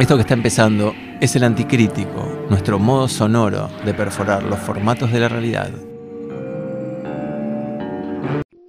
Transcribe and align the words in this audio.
Esto 0.00 0.16
que 0.16 0.22
está 0.22 0.32
empezando 0.32 0.94
es 1.20 1.36
el 1.36 1.44
anticrítico, 1.44 2.46
nuestro 2.48 2.78
modo 2.78 3.06
sonoro 3.06 3.70
de 3.84 3.92
perforar 3.92 4.42
los 4.42 4.58
formatos 4.58 5.12
de 5.12 5.20
la 5.20 5.28
realidad. 5.28 5.70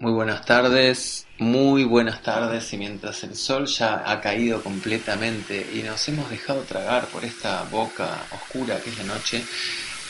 Muy 0.02 0.12
buenas 0.12 0.46
tardes, 0.46 1.26
muy 1.38 1.86
buenas 1.86 2.22
tardes 2.22 2.74
y 2.74 2.78
mientras 2.78 3.24
el 3.24 3.38
sol 3.38 3.66
ya 3.68 4.04
ha 4.06 4.20
caído 4.20 4.62
completamente 4.62 5.66
y 5.74 5.84
nos 5.84 6.06
hemos 6.10 6.30
dejado 6.30 6.64
tragar 6.64 7.06
por 7.06 7.24
esta 7.24 7.64
boca 7.72 8.10
oscura 8.34 8.82
que 8.82 8.90
es 8.90 8.98
la 8.98 9.06
noche, 9.06 9.42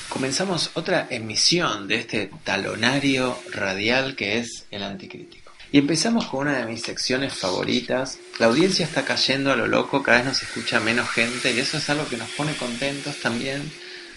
comenzamos 0.09 0.71
otra 0.73 1.05
emisión 1.11 1.87
de 1.87 1.97
este 1.97 2.31
talonario 2.43 3.37
radial 3.53 4.15
que 4.15 4.39
es 4.39 4.65
el 4.71 4.81
anticrítico. 4.81 5.40
Y 5.71 5.77
empezamos 5.77 6.25
con 6.25 6.41
una 6.41 6.57
de 6.57 6.65
mis 6.65 6.81
secciones 6.81 7.33
favoritas. 7.33 8.19
La 8.39 8.47
audiencia 8.47 8.85
está 8.85 9.05
cayendo 9.05 9.51
a 9.51 9.55
lo 9.55 9.67
loco, 9.67 10.03
cada 10.03 10.17
vez 10.17 10.27
nos 10.27 10.43
escucha 10.43 10.79
menos 10.79 11.09
gente 11.09 11.51
y 11.53 11.59
eso 11.59 11.77
es 11.77 11.89
algo 11.89 12.07
que 12.07 12.17
nos 12.17 12.29
pone 12.31 12.55
contentos 12.55 13.15
también 13.17 13.71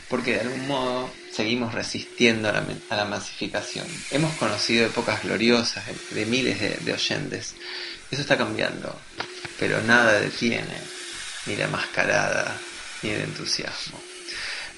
porque 0.09 0.35
de 0.35 0.41
algún 0.41 0.67
modo 0.69 1.11
seguimos 1.33 1.75
resistiendo 1.75 2.49
a 2.49 2.97
la, 2.97 3.05
masificación. 3.05 3.87
Hemos 4.11 4.35
conocido 4.37 4.87
épocas 4.87 5.23
gloriosas 5.23 5.85
de, 6.11 6.27
miles 6.27 6.61
de, 6.61 6.71
de 6.71 6.93
oyentes. 6.93 7.55
Eso 8.11 8.23
está 8.23 8.37
cambiando, 8.37 8.95
pero 9.59 9.81
nada 9.83 10.21
detiene 10.21 10.77
ni 11.47 11.57
la 11.57 11.69
mascarada 11.69 12.57
ni 13.03 13.11
el 13.11 13.23
entusiasmo. 13.23 14.14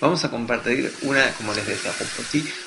Vamos 0.01 0.25
a 0.25 0.31
compartir 0.31 0.93
una, 1.03 1.31
como 1.33 1.55
les 1.55 1.67
decía, 1.67 1.91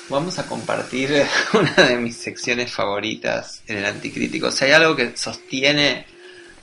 vamos 0.08 0.38
a 0.38 0.46
compartir 0.46 1.24
una 1.52 1.88
de 1.88 1.96
mis 1.96 2.16
secciones 2.16 2.72
favoritas 2.72 3.62
en 3.66 3.78
el 3.78 3.84
anticrítico. 3.84 4.50
Si 4.50 4.64
hay 4.64 4.72
algo 4.72 4.96
que 4.96 5.16
sostiene 5.16 6.06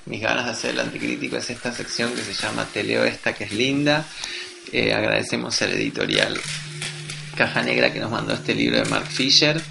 mis 0.07 0.21
ganas 0.21 0.45
de 0.45 0.51
hacer 0.51 0.71
el 0.71 0.79
anticrítico 0.79 1.37
es 1.37 1.49
esta 1.49 1.73
sección 1.73 2.13
que 2.13 2.21
se 2.21 2.33
llama 2.33 2.65
Te 2.71 2.83
leo 2.83 3.03
esta 3.03 3.33
que 3.33 3.43
es 3.45 3.51
linda. 3.51 4.05
Eh, 4.71 4.93
agradecemos 4.93 5.61
al 5.61 5.73
editorial 5.73 6.39
Caja 7.35 7.61
Negra 7.61 7.91
que 7.91 7.99
nos 7.99 8.11
mandó 8.11 8.33
este 8.33 8.55
libro 8.55 8.77
de 8.77 8.85
Mark 8.89 9.07
Fisher 9.07 9.61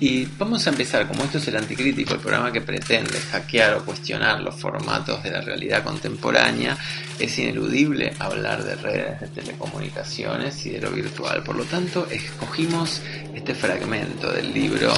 y 0.00 0.24
vamos 0.38 0.66
a 0.66 0.70
empezar, 0.70 1.06
como 1.06 1.24
esto 1.24 1.36
es 1.36 1.46
el 1.48 1.56
Anticrítico, 1.56 2.14
el 2.14 2.20
programa 2.20 2.50
que 2.50 2.62
pretende 2.62 3.20
hackear 3.20 3.74
o 3.74 3.84
cuestionar 3.84 4.40
los 4.40 4.54
formatos 4.54 5.22
de 5.22 5.30
la 5.30 5.42
realidad 5.42 5.84
contemporánea, 5.84 6.78
es 7.18 7.38
ineludible 7.38 8.14
hablar 8.18 8.64
de 8.64 8.76
redes 8.76 9.20
de 9.20 9.28
telecomunicaciones 9.28 10.64
y 10.64 10.70
de 10.70 10.80
lo 10.80 10.90
virtual. 10.90 11.42
Por 11.42 11.56
lo 11.56 11.64
tanto, 11.64 12.06
escogimos 12.10 13.02
este 13.34 13.54
fragmento 13.54 14.32
del 14.32 14.54
libro 14.54 14.90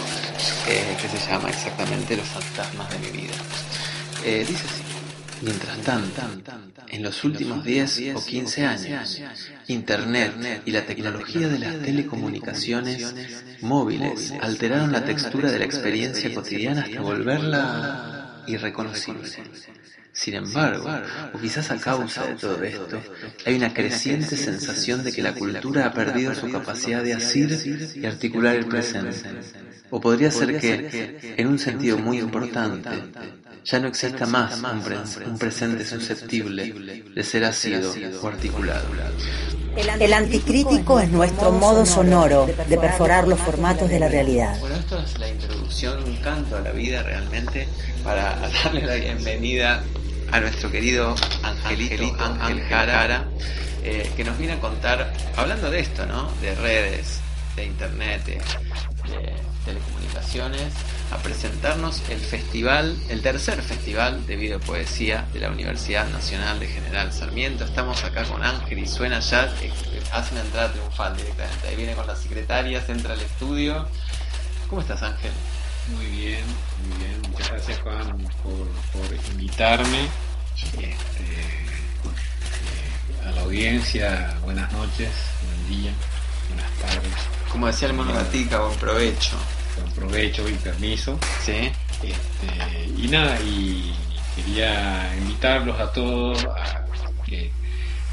eh, 0.68 0.96
que 1.02 1.08
se 1.08 1.28
llama 1.28 1.50
exactamente 1.50 2.16
Los 2.16 2.28
fantasmas 2.28 2.88
de 2.90 2.98
mi 3.00 3.18
vida. 3.22 3.34
Eh, 4.24 4.44
dice 4.46 4.64
así. 4.68 4.81
Mientras 5.42 5.78
tanto, 5.78 6.22
en 6.88 7.02
los 7.02 7.24
últimos 7.24 7.64
10 7.64 8.14
o 8.14 8.24
15 8.24 8.64
años, 8.64 9.20
Internet 9.66 10.62
y 10.64 10.70
la 10.70 10.86
tecnología 10.86 11.48
de 11.48 11.58
las 11.58 11.80
telecomunicaciones 11.80 13.14
móviles 13.60 14.32
alteraron 14.40 14.92
la 14.92 15.04
textura 15.04 15.50
de 15.50 15.58
la 15.58 15.64
experiencia 15.64 16.32
cotidiana 16.32 16.82
hasta 16.82 17.00
volverla 17.00 18.11
irreconocible. 18.46 19.28
Sin 20.12 20.34
embargo, 20.34 20.90
o 21.32 21.38
quizás 21.38 21.70
a 21.70 21.78
causa 21.78 22.26
de 22.26 22.34
todo 22.34 22.62
esto, 22.62 23.00
hay 23.46 23.54
una 23.54 23.72
creciente 23.72 24.36
sensación 24.36 25.02
de 25.04 25.12
que 25.12 25.22
la 25.22 25.34
cultura 25.34 25.86
ha 25.86 25.92
perdido 25.92 26.34
su 26.34 26.50
capacidad 26.50 27.02
de 27.02 27.14
asir 27.14 27.92
y 27.94 28.04
articular 28.04 28.56
el 28.56 28.66
presente. 28.66 29.16
O 29.90 30.00
podría 30.00 30.30
ser 30.30 30.58
que, 30.60 31.34
en 31.36 31.46
un 31.46 31.58
sentido 31.58 31.98
muy 31.98 32.18
importante, 32.18 32.90
ya 33.64 33.78
no 33.78 33.88
exista 33.88 34.26
más 34.26 34.60
un, 34.62 35.38
presente 35.38 35.84
susceptible 35.84 37.04
de 37.14 37.22
ser 37.22 37.44
asido 37.44 37.94
o 38.20 38.28
articulado. 38.28 38.88
El 39.76 40.12
anticrítico 40.12 41.00
es 41.00 41.08
nuestro 41.10 41.50
modo 41.50 41.86
sonoro 41.86 42.46
de 42.46 42.76
perforar 42.76 43.26
los 43.26 43.38
formatos 43.40 43.88
de 43.88 43.98
la 43.98 44.08
realidad. 44.08 44.58
Bueno, 44.60 44.76
esto 44.76 44.98
es 44.98 45.18
la 45.18 45.28
introducción, 45.28 46.04
un 46.04 46.16
canto 46.16 46.56
a 46.56 46.60
la 46.60 46.72
vida 46.72 47.02
realmente 47.02 47.66
para 48.04 48.36
darle 48.64 48.82
la 48.82 48.94
bienvenida 48.96 49.82
a 50.30 50.40
nuestro 50.40 50.70
querido 50.70 51.14
Angelito, 51.42 52.14
Ángel 52.18 52.62
Jara, 52.62 53.24
eh, 53.82 54.10
que 54.16 54.24
nos 54.24 54.36
viene 54.38 54.54
a 54.54 54.60
contar, 54.60 55.12
hablando 55.36 55.70
de 55.70 55.80
esto, 55.80 56.06
¿no? 56.06 56.30
De 56.40 56.54
redes, 56.54 57.20
de 57.56 57.64
internet, 57.64 58.22
de 59.10 59.34
telecomunicaciones, 59.64 60.72
a 61.10 61.18
presentarnos 61.18 62.02
el 62.08 62.18
festival, 62.20 62.96
el 63.08 63.22
tercer 63.22 63.62
festival 63.62 64.26
de 64.26 64.36
videopoesía 64.36 65.26
de 65.32 65.40
la 65.40 65.50
Universidad 65.50 66.08
Nacional 66.08 66.58
de 66.58 66.68
General 66.68 67.12
Sarmiento. 67.12 67.64
Estamos 67.64 68.02
acá 68.04 68.24
con 68.24 68.42
Ángel 68.42 68.78
y 68.78 68.86
suena 68.86 69.20
ya, 69.20 69.52
hace 70.12 70.32
una 70.32 70.40
entrada 70.42 70.72
triunfal 70.72 71.16
directamente. 71.16 71.68
Ahí 71.68 71.76
viene 71.76 71.94
con 71.94 72.06
las 72.06 72.20
secretarias, 72.20 72.88
entra 72.88 73.14
al 73.14 73.20
estudio. 73.20 73.86
¿Cómo 74.68 74.80
estás 74.80 75.02
Ángel? 75.02 75.32
Muy 75.94 76.06
bien, 76.06 76.44
muy 76.86 76.98
bien. 76.98 77.22
Muchas 77.30 77.50
gracias 77.50 77.80
Juan 77.80 78.28
por, 78.42 79.32
invitarme. 79.32 80.08
Este, 80.54 80.84
eh, 80.84 81.62
a 83.26 83.30
la 83.32 83.42
audiencia, 83.42 84.36
buenas 84.42 84.70
noches, 84.72 85.10
buen 85.42 85.68
día, 85.68 85.92
buenas 86.48 86.70
tardes. 86.80 87.41
Como 87.52 87.66
decía 87.66 87.88
el 87.88 87.94
mono 87.94 88.14
Gatica, 88.14 88.60
buen 88.60 88.78
provecho 88.78 89.36
con 89.74 89.90
provecho 89.92 90.48
y 90.48 90.54
permiso. 90.54 91.18
Sí. 91.44 91.70
Este, 92.02 92.88
y 92.96 93.08
nada, 93.08 93.38
y 93.40 93.92
quería 94.34 95.14
invitarlos 95.18 95.78
a 95.78 95.92
todos 95.92 96.44
a 96.44 96.84
que 97.26 97.50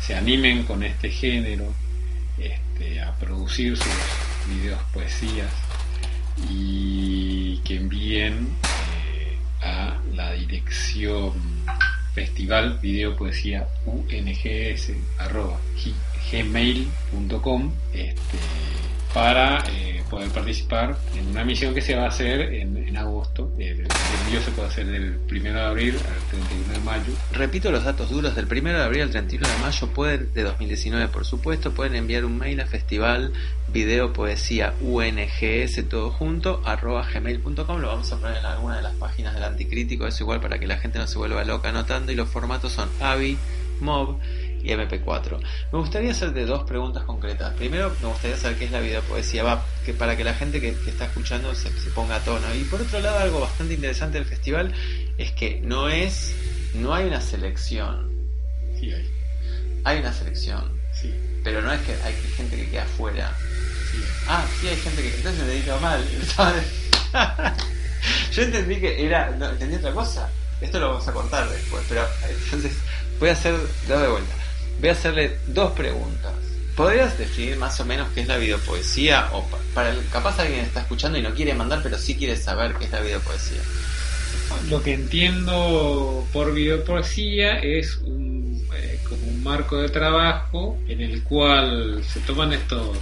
se 0.01 0.15
animen 0.15 0.63
con 0.63 0.83
este 0.83 1.09
género, 1.09 1.73
este, 2.37 3.01
a 3.01 3.15
producir 3.15 3.77
sus 3.77 3.87
videos 4.47 4.79
poesías 4.93 5.51
y 6.49 7.57
que 7.65 7.77
envíen 7.77 8.49
eh, 9.07 9.37
a 9.61 9.97
la 10.13 10.33
dirección 10.33 11.33
festival 12.13 12.79
video 12.81 13.15
poesía 13.15 13.67
ungs 13.85 14.91
gmail.com 16.31 17.71
este, 17.93 18.37
para 19.13 19.63
eh, 19.69 20.03
poder 20.09 20.29
participar 20.29 20.97
en 21.15 21.27
una 21.27 21.43
misión 21.43 21.73
que 21.73 21.81
se 21.81 21.95
va 21.95 22.05
a 22.05 22.07
hacer 22.07 22.53
en, 22.53 22.79
agosto. 22.97 23.51
El, 23.57 23.87
envío 24.25 24.41
se 24.43 24.51
puede 24.51 24.67
hacer 24.67 24.85
del 24.87 25.19
1 25.29 25.53
de 25.53 25.61
abril 25.61 25.95
al 25.95 26.39
31 26.39 26.73
de 26.73 26.79
mayo. 26.79 27.13
Repito 27.31 27.71
los 27.71 27.83
datos 27.83 28.09
duros, 28.09 28.35
del 28.35 28.45
1 28.45 28.69
de 28.69 28.83
abril 28.83 29.01
al 29.03 29.11
31 29.11 29.47
de 29.47 29.57
mayo 29.59 29.87
pueden, 29.87 30.33
de 30.33 30.43
2019 30.43 31.07
por 31.07 31.25
supuesto, 31.25 31.71
pueden 31.71 31.95
enviar 31.95 32.25
un 32.25 32.37
mail 32.37 32.59
a 32.59 32.65
festival 32.65 33.31
video 33.71 34.13
poesía 34.13 34.73
UNGS 34.81 35.87
todo 35.87 36.09
junto 36.09 36.61
arroba 36.65 37.07
gmail.com 37.13 37.79
lo 37.79 37.87
vamos 37.87 38.11
a 38.11 38.17
poner 38.17 38.37
en 38.37 38.45
alguna 38.45 38.77
de 38.77 38.81
las 38.81 38.93
páginas 38.95 39.35
del 39.35 39.43
anticrítico 39.43 40.07
es 40.07 40.19
igual 40.19 40.41
para 40.41 40.57
que 40.57 40.65
la 40.65 40.77
gente 40.77 40.97
no 40.97 41.05
se 41.05 41.19
vuelva 41.19 41.43
loca 41.43 41.69
anotando 41.69 42.11
y 42.11 42.15
los 42.15 42.27
formatos 42.27 42.71
son 42.71 42.89
AVI, 42.99 43.37
MOV 43.81 44.17
y 44.63 44.69
MP4. 44.69 45.39
Me 45.71 45.79
gustaría 45.79 46.11
hacerte 46.11 46.45
dos 46.45 46.63
preguntas 46.63 47.03
concretas. 47.03 47.53
Primero, 47.55 47.95
me 48.01 48.07
gustaría 48.07 48.37
saber 48.37 48.57
qué 48.57 48.65
es 48.65 48.71
la 48.71 48.79
videopoesía, 48.79 49.43
va, 49.43 49.65
que 49.85 49.93
para 49.93 50.15
que 50.17 50.23
la 50.23 50.33
gente 50.33 50.59
que, 50.59 50.69
está 50.69 51.05
escuchando 51.05 51.53
se, 51.55 51.69
ponga 51.91 52.17
a 52.17 52.19
tono. 52.19 52.53
Y 52.55 52.63
por 52.65 52.81
otro 52.81 52.99
lado, 52.99 53.19
algo 53.19 53.39
bastante 53.41 53.73
interesante 53.73 54.17
del 54.17 54.27
festival 54.27 54.73
es 55.17 55.31
que 55.31 55.61
no 55.61 55.89
es, 55.89 56.33
no 56.75 56.93
hay 56.93 57.07
una 57.07 57.21
selección. 57.21 58.11
Sí 58.79 58.91
hay. 58.91 59.09
Hay 59.85 59.99
una 59.99 60.13
selección. 60.13 60.79
Sí. 60.93 61.13
Pero 61.43 61.61
no 61.61 61.71
es 61.71 61.81
que 61.81 61.93
hay 62.03 62.13
gente 62.35 62.55
que 62.57 62.69
queda 62.69 62.83
afuera. 62.83 63.33
Ah, 64.27 64.45
sí 64.59 64.67
hay 64.67 64.75
gente 64.75 65.01
que... 65.01 65.15
Entonces 65.15 65.45
me 65.45 65.53
dicho 65.53 65.79
mal. 65.79 66.03
Yo 68.33 68.43
entendí 68.43 68.79
que 68.79 69.05
era... 69.05 69.31
No, 69.31 69.49
entendí 69.49 69.75
otra 69.75 69.91
cosa. 69.93 70.29
Esto 70.61 70.79
lo 70.79 70.89
vamos 70.89 71.07
a 71.07 71.13
cortar 71.13 71.49
después, 71.49 71.83
pero 71.87 72.05
entonces 72.27 72.73
voy 73.19 73.29
a 73.29 73.31
hacer... 73.31 73.55
de 73.55 74.07
vuelta 74.07 74.38
voy 74.79 74.89
a 74.89 74.93
hacerle 74.93 75.37
dos 75.47 75.71
preguntas. 75.73 76.33
¿Podrías 76.75 77.17
definir 77.17 77.57
más 77.57 77.79
o 77.81 77.85
menos 77.85 78.07
qué 78.15 78.21
es 78.21 78.27
la 78.27 78.37
videopoesía? 78.37 79.29
O 79.33 79.45
para 79.73 79.89
el, 79.89 80.05
capaz 80.11 80.39
alguien 80.39 80.61
está 80.61 80.81
escuchando 80.81 81.17
y 81.17 81.21
no 81.21 81.33
quiere 81.33 81.53
mandar, 81.53 81.81
pero 81.83 81.97
sí 81.97 82.15
quiere 82.15 82.37
saber 82.37 82.75
qué 82.75 82.85
es 82.85 82.91
la 82.91 83.01
videopoesía. 83.01 83.61
Lo 84.69 84.81
que 84.81 84.93
entiendo 84.93 86.25
por 86.31 86.53
videopoesía 86.53 87.59
es 87.59 87.99
eh, 88.75 88.99
como 89.07 89.27
un 89.27 89.43
marco 89.43 89.77
de 89.81 89.89
trabajo 89.89 90.77
en 90.87 91.01
el 91.01 91.23
cual 91.23 92.03
se 92.03 92.19
toman 92.21 92.53
estos 92.53 92.97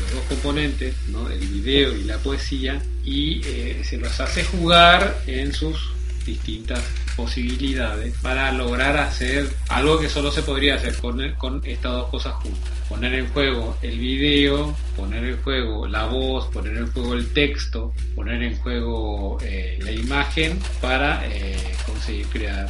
los 0.00 0.12
dos 0.12 0.24
componentes, 0.28 0.94
¿no? 1.08 1.28
el 1.28 1.40
video 1.40 1.94
y 1.94 2.04
la 2.04 2.18
poesía, 2.18 2.80
y 3.04 3.40
eh, 3.44 3.82
se 3.84 3.96
los 3.96 4.18
hace 4.20 4.44
jugar 4.44 5.18
en 5.26 5.52
sus 5.52 5.90
distintas 6.28 6.82
posibilidades 7.16 8.14
para 8.22 8.52
lograr 8.52 8.96
hacer 8.96 9.48
algo 9.68 9.98
que 9.98 10.08
solo 10.08 10.30
se 10.30 10.42
podría 10.42 10.76
hacer 10.76 10.96
con, 10.96 11.20
estas 11.64 11.92
dos 11.92 12.08
cosas 12.10 12.34
juntas. 12.34 12.70
Poner 12.88 13.14
en 13.14 13.28
juego 13.28 13.76
el 13.82 13.98
video, 13.98 14.76
poner 14.96 15.24
en 15.24 15.42
juego 15.42 15.86
la 15.86 16.06
voz, 16.06 16.46
poner 16.48 16.76
en 16.76 16.90
juego 16.92 17.14
el 17.14 17.32
texto, 17.32 17.92
poner 18.14 18.42
en 18.42 18.56
juego 18.58 19.38
eh, 19.42 19.78
la 19.82 19.90
imagen 19.90 20.58
para 20.80 21.26
eh, 21.26 21.56
conseguir 21.86 22.26
crear 22.28 22.68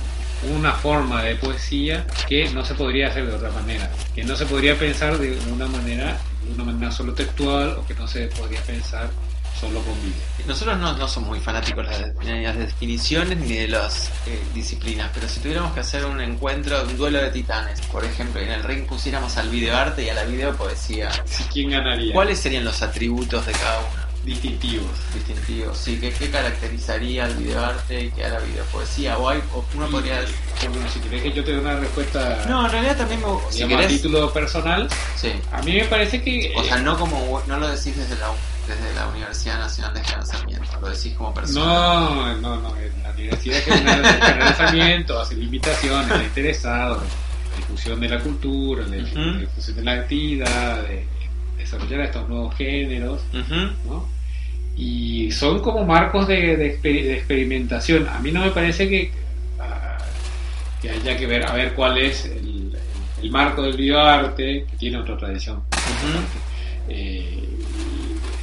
una 0.56 0.72
forma 0.72 1.22
de 1.22 1.34
poesía 1.34 2.06
que 2.28 2.48
no 2.50 2.64
se 2.64 2.74
podría 2.74 3.08
hacer 3.08 3.26
de 3.26 3.34
otra 3.34 3.50
manera, 3.50 3.90
que 4.14 4.24
no 4.24 4.36
se 4.36 4.46
podría 4.46 4.76
pensar 4.76 5.18
de 5.18 5.36
una 5.52 5.66
manera, 5.66 6.18
de 6.44 6.54
una 6.54 6.64
manera 6.64 6.92
solo 6.92 7.12
textual 7.12 7.76
o 7.78 7.86
que 7.86 7.94
no 7.94 8.06
se 8.06 8.28
podría 8.28 8.60
pensar 8.62 9.10
solo 9.58 9.80
con 9.80 9.94
vídeo. 10.02 10.14
Nosotros 10.46 10.78
no, 10.78 10.96
no 10.96 11.08
somos 11.08 11.30
muy 11.30 11.40
fanáticos 11.40 11.88
de 11.88 11.98
las, 11.98 12.14
ni 12.16 12.26
de 12.26 12.42
las 12.42 12.56
definiciones 12.56 13.36
ni 13.38 13.54
de 13.54 13.68
las 13.68 14.10
eh, 14.26 14.42
disciplinas, 14.54 15.10
pero 15.12 15.28
si 15.28 15.40
tuviéramos 15.40 15.72
que 15.72 15.80
hacer 15.80 16.04
un 16.04 16.20
encuentro, 16.20 16.82
un 16.84 16.96
duelo 16.96 17.18
de 17.20 17.30
titanes, 17.30 17.80
por 17.82 18.04
ejemplo, 18.04 18.40
en 18.40 18.50
el 18.50 18.62
ring 18.62 18.86
pusiéramos 18.86 19.36
al 19.36 19.48
videoarte 19.48 20.04
y 20.04 20.08
a 20.08 20.14
la 20.14 20.24
videopoesía, 20.24 21.10
Sí, 21.24 21.44
¿Quién 21.52 21.70
ganaría? 21.70 22.12
¿cuáles 22.14 22.38
serían 22.38 22.64
los 22.64 22.82
atributos 22.82 23.44
de 23.46 23.52
cada 23.52 23.78
uno? 23.80 24.07
Distintivos. 24.24 24.90
distintivos? 25.14 25.78
Sí, 25.78 25.98
¿qué, 26.00 26.12
qué 26.12 26.30
caracterizaría 26.30 27.24
al 27.24 27.34
videoarte 27.34 28.04
y 28.04 28.10
qué 28.10 28.24
a 28.24 28.30
la 28.30 28.40
videopoesía? 28.40 29.16
O, 29.18 29.28
hay, 29.28 29.40
o 29.54 29.64
uno 29.74 29.88
podría... 29.88 30.20
Bueno, 30.68 30.88
si 30.92 31.00
querés 31.00 31.22
que 31.22 31.32
yo 31.32 31.44
te 31.44 31.52
dé 31.52 31.58
una 31.60 31.76
respuesta 31.76 32.44
No, 32.48 32.66
en 32.66 32.72
realidad 32.72 32.96
también 32.96 33.20
me... 33.20 33.26
Si 33.50 33.56
digamos, 33.56 33.76
a 33.76 33.80
querés... 33.80 34.02
título 34.02 34.32
personal, 34.32 34.88
Sí. 35.16 35.32
a 35.52 35.62
mí 35.62 35.72
me 35.72 35.84
parece 35.84 36.20
que... 36.22 36.52
O 36.56 36.62
eh, 36.62 36.64
sea, 36.66 36.78
no 36.78 36.98
como... 36.98 37.42
No 37.46 37.58
lo 37.58 37.68
decís 37.68 37.96
desde 37.96 38.16
la, 38.16 38.30
desde 38.66 38.94
la 38.94 39.06
Universidad 39.08 39.58
Nacional 39.60 39.94
de 39.94 40.04
General 40.04 40.26
Sarmiento, 40.26 40.80
lo 40.80 40.88
decís 40.88 41.14
como 41.14 41.32
persona. 41.32 41.64
No, 41.64 42.36
no, 42.36 42.56
no. 42.56 42.76
En 42.76 43.02
la 43.02 43.10
Universidad 43.10 43.62
General 43.62 44.02
de 44.02 44.08
General 44.08 44.56
Sarmiento 44.56 45.20
hace 45.20 45.34
limitaciones 45.36 46.10
a 46.10 46.22
interesados, 46.22 47.02
la 47.02 47.56
difusión 47.56 48.00
de 48.00 48.08
la 48.08 48.20
cultura, 48.20 48.84
la 48.86 48.96
difusión 48.96 49.76
de 49.76 49.82
la 49.82 49.92
actividad, 49.92 50.82
de 50.82 51.06
desarrollar 51.70 52.00
estos 52.00 52.28
nuevos 52.28 52.54
géneros. 52.56 53.20
¿no? 53.86 54.08
Y 54.76 55.30
son 55.32 55.60
como 55.60 55.84
marcos 55.84 56.26
de, 56.28 56.56
de 56.56 56.80
exper- 56.80 57.02
de 57.04 57.14
experimentación. 57.14 58.08
A 58.08 58.18
mí 58.20 58.30
no 58.30 58.40
me 58.44 58.50
parece 58.52 58.88
que, 58.88 59.10
ah, 59.58 59.98
que 60.80 60.90
haya 60.90 61.16
que 61.16 61.26
ver 61.26 61.44
a 61.44 61.52
ver 61.52 61.74
cuál 61.74 61.98
es 61.98 62.24
el, 62.26 62.76
el 63.22 63.30
marco 63.30 63.62
del 63.62 63.76
videoarte, 63.76 64.66
que 64.70 64.76
tiene 64.76 64.98
otra 64.98 65.18
tradición. 65.18 65.62
Eh, 66.88 67.48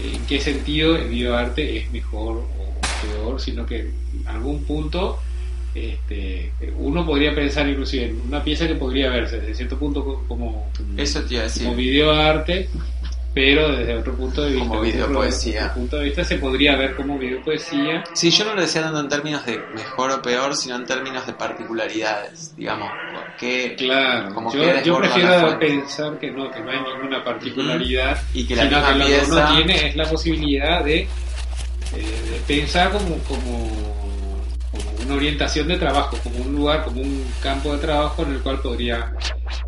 en 0.03 0.25
qué 0.27 0.39
sentido 0.39 0.95
el 0.95 1.07
videoarte 1.09 1.77
es 1.77 1.91
mejor 1.91 2.37
o 2.59 2.75
peor, 3.07 3.41
sino 3.41 3.65
que 3.65 3.79
en 3.79 4.27
algún 4.27 4.63
punto 4.65 5.19
este, 5.73 6.51
uno 6.77 7.05
podría 7.05 7.33
pensar 7.33 7.67
inclusive 7.67 8.05
en 8.05 8.21
una 8.27 8.43
pieza 8.43 8.67
que 8.67 8.75
podría 8.75 9.09
verse 9.09 9.39
desde 9.39 9.55
cierto 9.55 9.77
punto 9.79 10.03
co- 10.05 10.23
como, 10.27 10.69
como, 10.77 10.97
Eso 11.01 11.21
te 11.23 11.33
iba 11.33 11.41
a 11.41 11.45
decir. 11.45 11.63
como 11.63 11.75
videoarte, 11.75 12.69
pero 13.35 13.75
desde 13.75 13.97
otro 13.97 14.15
punto 14.15 14.43
de 14.43 14.51
vista, 14.51 14.65
Como 14.69 14.79
videopoesía. 14.79 15.51
desde 15.51 15.65
otro 15.65 15.73
punto 15.81 15.97
de 15.97 16.05
vista 16.05 16.23
se 16.23 16.37
podría 16.37 16.77
ver 16.77 16.95
como 16.95 17.17
videopoesía. 17.17 18.01
Sí, 18.13 18.31
yo 18.31 18.45
no 18.45 18.55
lo 18.55 18.61
decía 18.61 18.81
tanto 18.81 19.01
en 19.01 19.09
términos 19.09 19.45
de 19.45 19.59
mejor 19.75 20.11
o 20.11 20.21
peor, 20.21 20.55
sino 20.55 20.77
en 20.77 20.85
términos 20.85 21.27
de 21.27 21.33
particularidades, 21.33 22.55
digamos. 22.55 22.89
Que, 23.37 23.75
Claro, 23.75 24.33
Como 24.33 24.53
yo, 24.53 24.61
que 24.61 24.99
prefiero 24.99 25.59
pensar 25.59 26.17
que 26.17 26.31
no, 26.31 26.49
que 26.49 26.61
no 26.61 26.71
hay 26.71 26.79
ninguna 26.79 27.21
particularidad, 27.25 28.17
y 28.33 28.47
que 28.47 28.55
la 28.55 28.63
sino 28.63 28.85
que 28.85 28.93
lo 28.93 29.05
que 29.05 29.11
pieza... 29.11 29.33
uno 29.33 29.55
tiene 29.57 29.87
es 29.89 29.95
la 29.97 30.05
posibilidad 30.05 30.85
de, 30.85 30.99
eh, 30.99 31.07
de 31.97 32.39
pensar 32.47 32.89
como, 32.93 33.17
como, 33.27 33.69
como 34.71 35.03
una 35.05 35.13
orientación 35.13 35.67
de 35.67 35.75
trabajo, 35.75 36.17
como 36.23 36.37
un 36.37 36.55
lugar, 36.55 36.85
como 36.85 37.01
un 37.01 37.25
campo 37.43 37.73
de 37.73 37.79
trabajo 37.79 38.23
en 38.23 38.31
el 38.31 38.39
cual 38.39 38.61
podría 38.61 39.13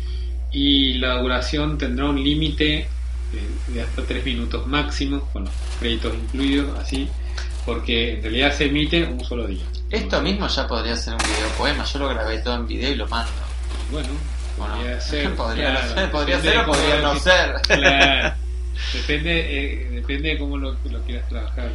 y 0.51 0.93
la 0.95 1.15
duración 1.17 1.77
tendrá 1.77 2.05
un 2.05 2.23
límite 2.23 2.87
de, 3.31 3.73
de 3.73 3.81
hasta 3.81 4.03
tres 4.03 4.23
minutos 4.25 4.67
máximo, 4.67 5.21
con 5.33 5.45
los 5.45 5.53
créditos 5.79 6.13
incluidos, 6.13 6.77
así, 6.79 7.09
porque 7.65 8.13
en 8.15 8.21
realidad 8.21 8.53
se 8.53 8.65
emite 8.65 9.03
un 9.05 9.23
solo 9.25 9.47
día. 9.47 9.63
Esto 9.89 10.21
mismo 10.21 10.47
ya 10.47 10.67
podría 10.67 10.95
ser 10.95 11.13
un 11.13 11.19
video 11.19 11.47
poema, 11.57 11.83
yo 11.85 11.99
lo 11.99 12.09
grabé 12.09 12.37
todo 12.39 12.55
en 12.55 12.67
video 12.67 12.91
y 12.91 12.95
lo 12.95 13.07
mando. 13.07 13.31
Bueno, 13.91 14.09
Bueno, 14.57 14.75
podría 14.75 15.01
ser. 15.01 15.33
podría 15.35 15.71
claro, 15.71 15.93
ser, 15.95 16.11
podría 16.11 16.37
depende 16.37 16.51
ser 16.57 16.61
o 16.61 16.71
podría 16.71 16.95
lo 16.97 17.01
no 17.01 17.13
que- 17.15 17.19
ser. 17.19 17.61
Claro, 17.79 18.35
depende, 18.93 19.31
eh, 19.49 19.89
depende 19.91 20.29
de 20.29 20.37
cómo 20.37 20.57
lo, 20.57 20.77
lo 20.91 21.01
quieras 21.01 21.27
trabajar. 21.29 21.71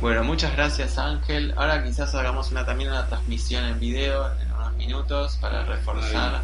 Bueno, 0.00 0.24
muchas 0.24 0.56
gracias 0.56 0.96
Ángel. 0.96 1.52
Ahora 1.58 1.84
quizás 1.84 2.14
hagamos 2.14 2.50
una 2.50 2.64
también 2.64 2.90
una 2.90 3.06
transmisión 3.06 3.66
en 3.66 3.78
video 3.78 4.32
en 4.40 4.50
unos 4.50 4.74
minutos 4.76 5.36
para 5.36 5.62
reforzar. 5.64 6.40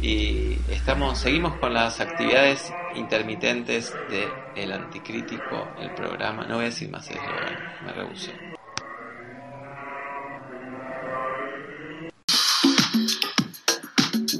Y 0.00 0.56
estamos, 0.68 1.18
seguimos 1.18 1.54
con 1.58 1.74
las 1.74 2.00
actividades 2.00 2.72
intermitentes 2.94 3.92
de 4.08 4.28
El 4.54 4.72
Anticrítico, 4.72 5.68
el 5.80 5.90
programa. 5.94 6.44
No 6.46 6.54
voy 6.56 6.64
a 6.64 6.66
decir 6.66 6.90
más 6.90 7.08
eslogan, 7.10 7.58
me 7.84 7.92
rehuso. 7.92 8.30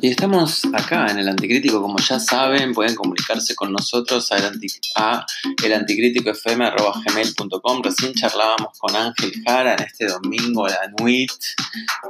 Y 0.05 0.09
estamos 0.11 0.63
acá 0.75 1.07
en 1.13 1.19
el 1.21 1.29
Anticrítico, 1.29 1.81
como 1.81 1.97
ya 2.01 2.19
saben, 2.19 2.75
pueden 2.75 2.97
comunicarse 2.97 3.55
con 3.55 3.73
nosotros 3.73 4.33
a, 4.33 4.39
el 4.39 4.47
anti- 4.47 4.81
a 4.97 5.25
elanticríticofm.gmail.com. 5.63 7.83
Recién 7.85 8.13
charlábamos 8.13 8.77
con 8.81 8.97
Ángel 8.97 9.33
Jara 9.47 9.75
en 9.75 9.83
este 9.85 10.07
domingo, 10.09 10.67
la 10.67 10.91
nuit. 10.99 11.31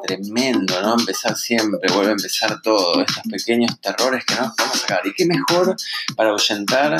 Tremendo, 0.07 0.81
¿no? 0.81 0.95
Empezar 0.99 1.37
siempre, 1.37 1.93
vuelve 1.93 2.13
a 2.13 2.13
empezar 2.13 2.63
todo, 2.63 3.03
estos 3.03 3.25
pequeños 3.31 3.79
terrores 3.81 4.25
que 4.25 4.37
no 4.37 4.45
nos 4.47 4.55
podemos 4.57 4.81
sacar. 4.81 5.03
Y 5.05 5.13
qué 5.13 5.27
mejor 5.27 5.77
para 6.17 6.31
ahuyentar 6.31 6.97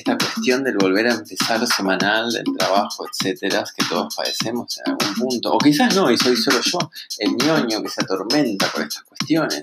esta 0.00 0.16
cuestión 0.16 0.64
del 0.64 0.76
volver 0.76 1.06
a 1.08 1.14
empezar 1.14 1.66
semanal, 1.66 2.30
del 2.32 2.44
trabajo, 2.56 3.06
etcétera, 3.08 3.64
que 3.76 3.84
todos 3.86 4.14
padecemos 4.14 4.78
en 4.78 4.92
algún 4.92 5.14
punto. 5.14 5.52
O 5.52 5.58
quizás 5.58 5.94
no, 5.94 6.10
y 6.10 6.18
soy 6.18 6.36
solo 6.36 6.60
yo, 6.60 6.78
el 7.18 7.36
ñoño 7.36 7.82
que 7.82 7.88
se 7.88 8.02
atormenta 8.02 8.66
por 8.68 8.82
estas 8.82 9.02
cuestiones. 9.04 9.62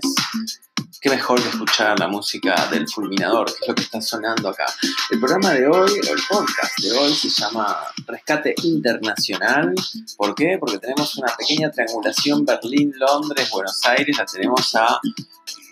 Qué 1.00 1.10
mejor 1.10 1.42
que 1.42 1.50
escuchar 1.50 2.00
la 2.00 2.08
música 2.08 2.68
del 2.70 2.88
fulminador, 2.88 3.48
que 3.48 3.58
es 3.62 3.68
lo 3.68 3.74
que 3.74 3.82
está 3.82 4.00
sonando 4.00 4.50
acá. 4.50 4.68
El 5.10 5.20
programa 5.20 5.52
de 5.52 5.66
hoy, 5.66 5.90
o 5.94 6.14
el 6.14 6.22
podcast 6.30 6.80
de 6.80 6.92
hoy, 6.92 7.12
se 7.16 7.30
llama 7.30 7.76
Rescate 8.06 8.54
Internacional. 8.62 9.74
¿Por 10.16 10.36
qué? 10.36 10.58
Porque 10.60 10.78
tenemos 10.78 11.18
una 11.18 11.36
pequeña 11.36 11.72
triangulación 11.72 12.46
Berlín, 12.46 12.94
Londres, 12.98 13.50
Buenos 13.50 13.84
Aires. 13.86 14.16
La 14.16 14.26
tenemos 14.26 14.76
a 14.76 15.00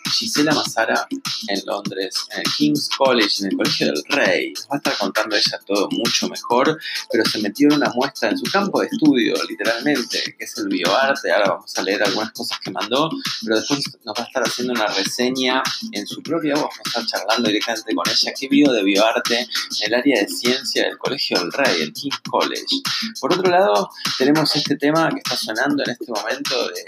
Gisela 0.10 0.54
Mazara 0.54 1.08
en 1.48 1.62
Londres, 1.66 2.16
en 2.32 2.40
el 2.40 2.46
King's 2.58 2.90
College, 2.98 3.42
en 3.42 3.48
el 3.48 3.58
Colegio 3.58 3.88
del 3.88 4.04
Rey. 4.10 4.54
Nos 4.54 4.64
va 4.66 4.76
a 4.76 4.78
estar 4.78 4.98
contando 4.98 5.36
ella 5.36 5.60
todo 5.66 5.90
mucho 5.92 6.28
mejor, 6.28 6.80
pero 7.12 7.26
se 7.26 7.40
metió 7.40 7.68
en 7.70 7.76
una 7.76 7.90
muestra 7.90 8.30
en 8.30 8.38
su 8.38 8.50
campo 8.52 8.82
de 8.82 8.88
estudio, 8.88 9.36
literalmente, 9.48 10.36
que 10.38 10.46
es 10.46 10.58
el 10.58 10.68
bioarte. 10.68 11.32
Ahora 11.32 11.50
vamos 11.50 11.78
a 11.78 11.82
leer 11.82 12.04
algunas 12.04 12.32
cosas 12.32 12.60
que 12.60 12.72
mandó, 12.72 13.10
pero 13.44 13.58
después 13.58 13.82
nos 14.04 14.16
va 14.18 14.24
a 14.24 14.28
estar 14.28 14.44
haciendo 14.44 14.74
una 14.74 14.88
reseña 14.88 15.64
en 15.92 16.08
su 16.08 16.22
propia 16.22 16.56
voz. 16.56 16.70
Vamos 16.70 16.80
a 16.86 16.90
estar 16.90 17.06
charlando 17.06 17.48
directamente 17.48 17.96
con 17.96 18.10
ella. 18.10 18.34
¿Qué 18.38 18.48
vio 18.48 18.72
de 18.72 18.84
bioarte 18.84 19.40
en 19.40 19.48
el 19.88 19.94
área 19.94 20.22
de 20.22 20.28
ciencia 20.28 20.84
del 20.84 20.98
Colegio 20.98 21.40
del 21.40 21.52
Rey, 21.52 21.82
el 21.82 21.94
King's 21.94 22.20
College? 22.30 22.82
Por 23.20 23.34
otro 23.34 23.50
lado, 23.50 23.90
tenemos 24.18 24.56
este 24.56 24.76
tema 24.76 25.10
que 25.10 25.18
está 25.18 25.36
sonando 25.36 25.84
en 25.84 25.92
este 25.92 26.12
momento 26.12 26.68
de, 26.70 26.86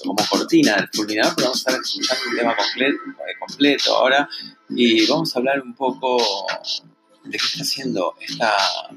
como 0.00 0.16
cortina 0.28 0.76
del 0.76 0.88
fulminador, 0.92 1.34
pero 1.36 1.48
vamos 1.48 1.66
a 1.66 1.70
estar 1.70 1.82
escuchando 1.82 2.30
un 2.30 2.36
tema 2.36 2.56
completo, 2.56 2.98
eh, 3.06 3.38
completo 3.38 3.96
ahora 3.96 4.28
y 4.70 5.06
vamos 5.06 5.34
a 5.34 5.38
hablar 5.38 5.60
un 5.60 5.74
poco 5.74 6.46
de 7.24 7.38
qué 7.38 7.46
está 7.46 7.62
haciendo 7.62 8.14
esta 8.20 8.52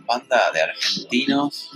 banda 0.05 0.51
de 0.51 0.61
argentinos 0.61 1.69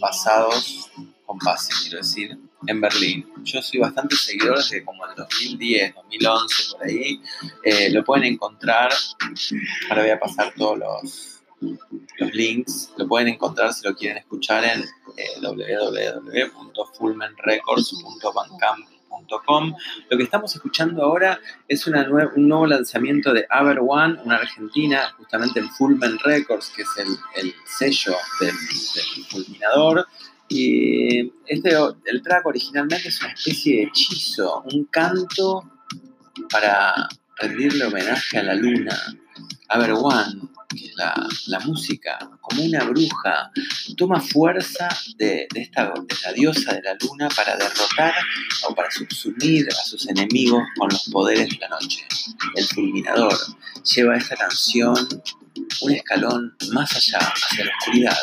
basados 0.00 0.90
con 1.26 1.38
base, 1.38 1.72
quiero 1.82 1.98
decir, 1.98 2.38
en 2.66 2.80
Berlín. 2.80 3.26
Yo 3.42 3.62
soy 3.62 3.80
bastante 3.80 4.16
seguidor 4.16 4.58
desde 4.58 4.84
como 4.84 5.06
el 5.06 5.14
2010, 5.16 5.94
2011, 5.94 6.54
por 6.72 6.84
ahí. 6.84 7.20
Eh, 7.64 7.90
lo 7.90 8.04
pueden 8.04 8.34
encontrar, 8.34 8.92
ahora 9.88 10.02
voy 10.02 10.10
a 10.10 10.18
pasar 10.18 10.52
todos 10.56 10.78
los, 10.78 11.33
los 11.60 12.34
links, 12.34 12.92
lo 12.96 13.06
pueden 13.06 13.28
encontrar 13.28 13.72
si 13.72 13.86
lo 13.86 13.94
quieren 13.94 14.18
escuchar 14.18 14.64
en 14.64 14.84
eh. 15.16 15.26
Lo 20.10 20.16
que 20.16 20.22
estamos 20.24 20.54
escuchando 20.54 21.02
ahora 21.02 21.40
es 21.68 21.86
un 21.86 21.94
nuevo 22.36 22.66
lanzamiento 22.66 23.32
de 23.32 23.46
Aver 23.48 23.78
One, 23.80 24.20
una 24.24 24.36
argentina, 24.36 25.14
justamente 25.16 25.60
en 25.60 25.70
Fulmen 25.70 26.18
Records, 26.18 26.70
que 26.74 26.82
es 26.82 26.88
el, 27.36 27.54
sello 27.64 28.16
del, 28.40 28.52
fulminador. 29.30 30.06
Y 30.48 31.32
este, 31.46 31.74
el 32.04 32.22
track 32.22 32.46
originalmente 32.46 33.08
es 33.08 33.20
una 33.20 33.32
especie 33.32 33.76
de 33.76 33.82
hechizo, 33.84 34.62
un 34.72 34.84
canto 34.84 35.70
para 36.50 37.08
rendirle 37.36 37.86
homenaje 37.86 38.38
a 38.38 38.42
la 38.42 38.54
luna. 38.54 38.96
Aver 39.68 39.92
One, 39.92 40.40
que 40.76 40.86
es 40.86 40.94
la, 41.46 41.60
música, 41.60 42.18
como 42.40 42.62
una 42.62 42.84
bruja, 42.84 43.50
toma 43.96 44.20
fuerza 44.20 44.88
de, 45.16 45.46
esta, 45.54 45.86
de 45.86 46.16
la 46.24 46.32
diosa 46.32 46.74
de 46.74 46.82
la 46.82 46.96
luna 47.00 47.28
para 47.34 47.56
derrotar 47.56 48.14
o 48.68 48.74
para 48.74 48.90
subsumir 48.90 49.68
a 49.70 49.84
sus 49.84 50.08
enemigos 50.08 50.62
con 50.76 50.88
los 50.90 51.08
poderes 51.10 51.48
de 51.48 51.58
la 51.58 51.68
noche. 51.68 52.06
El 52.54 52.64
fulminador 52.66 53.36
lleva 53.84 54.16
esta 54.16 54.36
canción 54.36 54.96
un 55.80 55.92
escalón 55.92 56.56
más 56.72 56.94
allá, 56.96 57.18
hacia 57.18 57.64
la 57.64 57.70
oscuridad, 57.78 58.16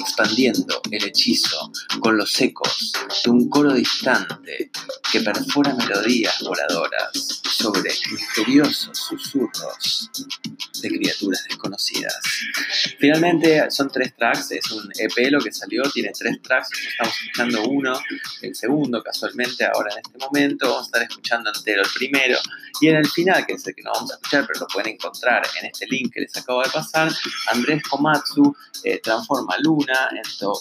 expandiendo 0.00 0.80
el 0.90 1.04
hechizo 1.04 1.72
con 2.00 2.16
los 2.16 2.40
ecos 2.40 2.92
de 3.24 3.30
un 3.30 3.48
coro 3.48 3.72
distante 3.72 4.70
que 5.10 5.20
perfora 5.20 5.74
melodías 5.74 6.40
voladoras 6.42 7.10
sobre 7.58 7.92
misteriosos 8.10 8.96
susurros 8.96 10.10
de 10.80 10.88
criaturas 10.88 11.44
desconocidas. 11.48 12.14
Finalmente 12.98 13.70
son 13.70 13.90
tres 13.90 14.14
tracks, 14.16 14.52
es 14.52 14.70
un 14.70 14.88
EP 14.96 15.30
lo 15.30 15.40
que 15.40 15.52
salió, 15.52 15.82
tiene 15.90 16.10
tres 16.16 16.40
tracks, 16.42 16.68
estamos 16.88 17.14
escuchando 17.20 17.64
uno, 17.64 18.00
el 18.42 18.54
segundo 18.54 19.02
casualmente 19.02 19.64
ahora 19.64 19.92
en 19.92 19.98
este 19.98 20.18
momento, 20.18 20.68
vamos 20.68 20.82
a 20.82 20.86
estar 20.86 21.02
escuchando 21.02 21.50
entero 21.54 21.82
el 21.82 21.90
primero 21.94 22.38
y 22.80 22.88
en 22.88 22.96
el 22.96 23.08
final, 23.08 23.44
que 23.46 23.54
es 23.54 23.66
el 23.66 23.74
que 23.74 23.82
no 23.82 23.92
vamos 23.92 24.12
a 24.12 24.14
escuchar, 24.14 24.46
pero 24.46 24.60
lo 24.60 24.66
pueden 24.68 24.94
encontrar 24.94 25.42
en 25.60 25.66
este 25.66 25.86
link 25.86 26.12
que 26.12 26.20
les 26.20 26.36
acabo 26.36 26.62
de 26.62 26.70
pasar, 26.70 27.12
Andrés 27.48 27.82
Komatsu 27.82 28.54
eh, 28.84 29.00
transforma 29.02 29.56
Luna 29.62 29.87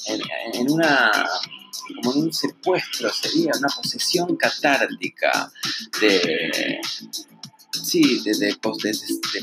en, 0.07 0.21
en, 0.53 0.71
una 0.71 1.11
como 1.95 2.13
en 2.13 2.23
un 2.23 2.33
secuestro, 2.33 3.09
sería 3.13 3.51
una 3.57 3.69
posesión 3.69 4.35
catártica 4.35 5.51
de, 6.01 6.81
Sí, 7.83 8.21
de, 8.23 8.31
de, 8.31 8.57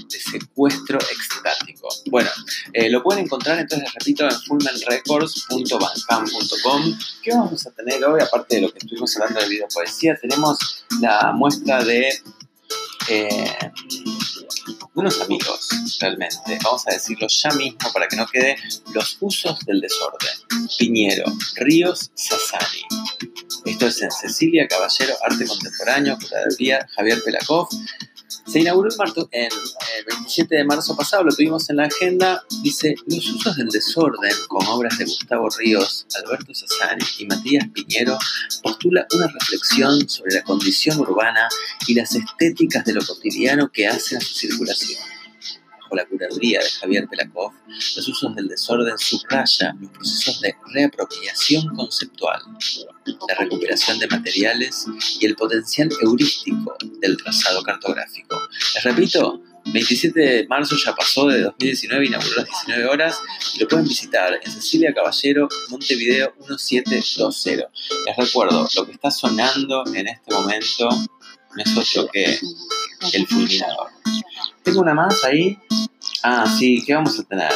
secuestro 0.09 0.99
extático. 0.99 1.87
Bueno, 2.11 2.31
eh, 2.73 2.91
lo 2.91 3.01
pueden 3.03 3.25
encontrar 3.25 3.59
entonces, 3.61 3.93
repito, 3.95 4.25
en 4.25 4.33
fullmanrecords.bandcamp.com. 4.33 6.99
¿Qué 7.23 7.31
vamos 7.31 7.67
a 7.67 7.71
tener 7.71 8.05
hoy? 8.05 8.21
Aparte 8.21 8.57
de 8.57 8.63
lo 8.63 8.73
que 8.73 8.79
estuvimos 8.79 9.17
hablando 9.17 9.41
de 9.41 9.49
videopoesía, 9.49 10.17
tenemos 10.17 10.85
la 11.01 11.31
muestra 11.33 11.85
de 11.85 12.09
eh, 13.09 13.55
unos 14.95 15.21
amigos, 15.21 15.69
realmente. 16.01 16.59
Vamos 16.63 16.87
a 16.87 16.93
decirlo 16.93 17.27
ya 17.29 17.51
mismo 17.51 17.93
para 17.93 18.07
que 18.09 18.17
no 18.17 18.27
quede 18.27 18.57
los 18.93 19.17
usos 19.21 19.59
del 19.67 19.81
desorden. 19.81 20.31
Piñero, 20.79 21.25
Ríos, 21.57 22.11
Sassani. 22.15 22.83
Esto 23.65 23.87
es 23.87 24.03
en 24.03 24.11
Cecilia 24.11 24.69
Caballero, 24.69 25.15
Arte 25.29 25.47
Contemporáneo, 25.47 26.19
Curaduría, 26.19 26.87
Javier 26.95 27.23
Pelakov. 27.25 27.69
Se 28.47 28.61
inauguró 28.61 28.91
el, 29.31 29.49
27 30.07 30.55
de 30.55 30.65
marzo 30.65 30.95
pasado, 30.97 31.25
lo 31.25 31.35
tuvimos 31.35 31.69
en 31.71 31.77
la 31.77 31.85
agenda. 31.85 32.43
Dice: 32.63 32.95
Los 33.07 33.29
usos 33.31 33.57
del 33.57 33.69
desorden, 33.69 34.33
con 34.49 34.67
obras 34.67 34.99
de 34.99 35.05
Gustavo 35.05 35.49
Ríos, 35.59 36.07
Alberto 36.23 36.53
Sassani 36.55 37.05
y 37.19 37.27
Matías 37.27 37.69
Piñero, 37.73 38.19
postula 38.63 39.07
una 39.15 39.29
reflexión 39.29 40.09
sobre 40.09 40.35
la 40.35 40.43
condición 40.43 41.01
urbana 41.01 41.49
y 41.87 41.95
las 41.95 42.15
estéticas 42.15 42.85
de 42.85 42.95
lo 42.95 43.05
cotidiano 43.05 43.71
que 43.73 43.87
hacen 43.87 44.19
a 44.19 44.21
su 44.21 44.35
circulación 44.35 45.14
la 45.93 46.05
curaduría 46.07 46.61
de 46.61 46.71
Javier 46.71 47.09
Pelakov, 47.09 47.53
los 47.69 48.09
usos 48.09 48.35
del 48.35 48.49
desorden 48.49 48.99
subraya 48.99 49.75
los 49.81 49.91
procesos 49.91 50.41
de 50.41 50.55
reapropiación 50.73 51.75
conceptual, 51.75 52.41
la 53.29 53.35
recuperación 53.35 53.99
de 53.99 54.09
materiales 54.09 54.87
y 55.21 55.27
el 55.27 55.37
potencial 55.37 55.89
heurístico 56.01 56.77
del 57.01 57.17
trazado 57.17 57.63
cartográfico. 57.63 58.41
Les 58.75 58.85
repito, 58.85 59.41
27 59.73 60.21
de 60.21 60.47
marzo 60.47 60.77
ya 60.77 60.95
pasó 60.95 61.27
de 61.29 61.41
2019, 61.43 62.07
inauguró 62.07 62.37
las 62.37 62.47
19 62.47 62.87
horas. 62.87 63.19
Lo 63.59 63.67
pueden 63.69 63.87
visitar 63.87 64.39
en 64.43 64.53
Cecilia 64.53 64.93
Caballero, 64.93 65.49
Montevideo 65.71 66.35
1720. 66.41 67.67
Les 68.07 68.17
recuerdo, 68.17 68.69
lo 68.77 68.87
que 68.87 68.93
está 68.93 69.11
sonando 69.11 69.85
en 69.95 70.09
este 70.09 70.35
momento 70.35 70.89
no 70.91 71.63
es 71.63 71.77
otro 71.77 72.11
que 72.11 72.39
el 73.13 73.27
fulminador. 73.27 73.94
Tengo 74.65 74.81
una 74.81 74.95
más 74.95 75.23
ahí. 75.25 75.59
Ah, 76.23 76.47
sí, 76.59 76.83
¿qué 76.87 76.95
vamos 76.95 77.19
a 77.19 77.23
tener? 77.23 77.53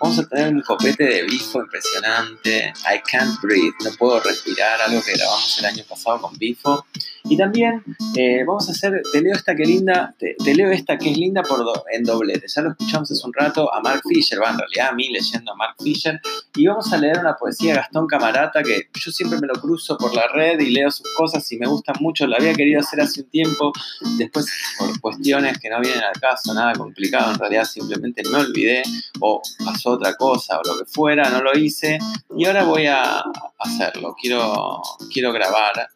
Vamos 0.00 0.18
a 0.18 0.26
tener 0.26 0.52
un 0.52 0.60
copete 0.62 1.04
de 1.04 1.22
Bifo 1.22 1.60
impresionante. 1.60 2.72
I 2.84 3.00
can't 3.08 3.40
breathe, 3.40 3.74
no 3.84 3.92
puedo 3.96 4.18
respirar, 4.20 4.80
algo 4.80 5.00
que 5.02 5.12
grabamos 5.12 5.56
el 5.58 5.64
año 5.66 5.84
pasado 5.88 6.20
con 6.20 6.36
Bifo. 6.36 6.84
Y 7.24 7.36
también 7.36 7.82
eh, 8.16 8.44
vamos 8.46 8.68
a 8.68 8.72
hacer, 8.72 9.02
te 9.12 9.20
leo 9.20 9.34
esta 9.34 9.54
que 9.54 9.64
linda, 9.64 10.14
te, 10.18 10.36
leo 10.54 10.70
esta 10.70 10.96
que 10.98 11.10
es 11.10 11.18
linda 11.18 11.42
por 11.42 11.64
en 11.92 12.04
doblete. 12.04 12.46
Ya 12.48 12.62
lo 12.62 12.70
escuchamos 12.70 13.10
hace 13.10 13.26
un 13.26 13.32
rato 13.32 13.72
a 13.72 13.80
Mark 13.80 14.02
Fisher, 14.08 14.40
va, 14.42 14.50
en 14.50 14.58
realidad 14.58 14.88
a 14.88 14.92
mí 14.92 15.08
leyendo 15.08 15.52
a 15.52 15.56
Mark 15.56 15.76
Fisher. 15.82 16.20
Y 16.54 16.66
vamos 16.66 16.92
a 16.92 16.98
leer 16.98 17.18
una 17.18 17.34
poesía 17.34 17.72
de 17.72 17.78
Gastón 17.78 18.06
Camarata 18.06 18.62
que 18.62 18.88
yo 18.94 19.10
siempre 19.10 19.38
me 19.40 19.46
lo 19.46 19.54
cruzo 19.54 19.96
por 19.98 20.14
la 20.14 20.28
red 20.28 20.60
y 20.60 20.70
leo 20.70 20.90
sus 20.90 21.12
cosas 21.14 21.50
y 21.52 21.58
me 21.58 21.66
gustan 21.66 21.96
mucho. 22.00 22.26
La 22.26 22.36
había 22.36 22.54
querido 22.54 22.80
hacer 22.80 23.00
hace 23.00 23.22
un 23.22 23.30
tiempo, 23.30 23.72
después 24.16 24.46
por 24.78 25.00
cuestiones 25.00 25.58
que 25.58 25.68
no 25.68 25.80
vienen 25.80 26.02
al 26.02 26.20
caso, 26.20 26.54
nada 26.54 26.72
complicado, 26.74 27.32
en 27.32 27.38
realidad 27.38 27.64
simplemente 27.64 28.22
me 28.30 28.38
olvidé 28.38 28.82
o 29.20 29.40
pasó 29.64 29.90
otra 29.90 30.14
cosa 30.14 30.58
o 30.58 30.62
lo 30.66 30.78
que 30.78 30.84
fuera, 30.84 31.28
no 31.30 31.42
lo 31.42 31.56
hice 31.56 31.98
y 32.36 32.46
ahora 32.46 32.64
voy 32.64 32.86
a 32.86 33.24
hacerlo. 33.58 34.14
Quiero, 34.20 34.80
quiero 35.12 35.32
grabar 35.32 35.88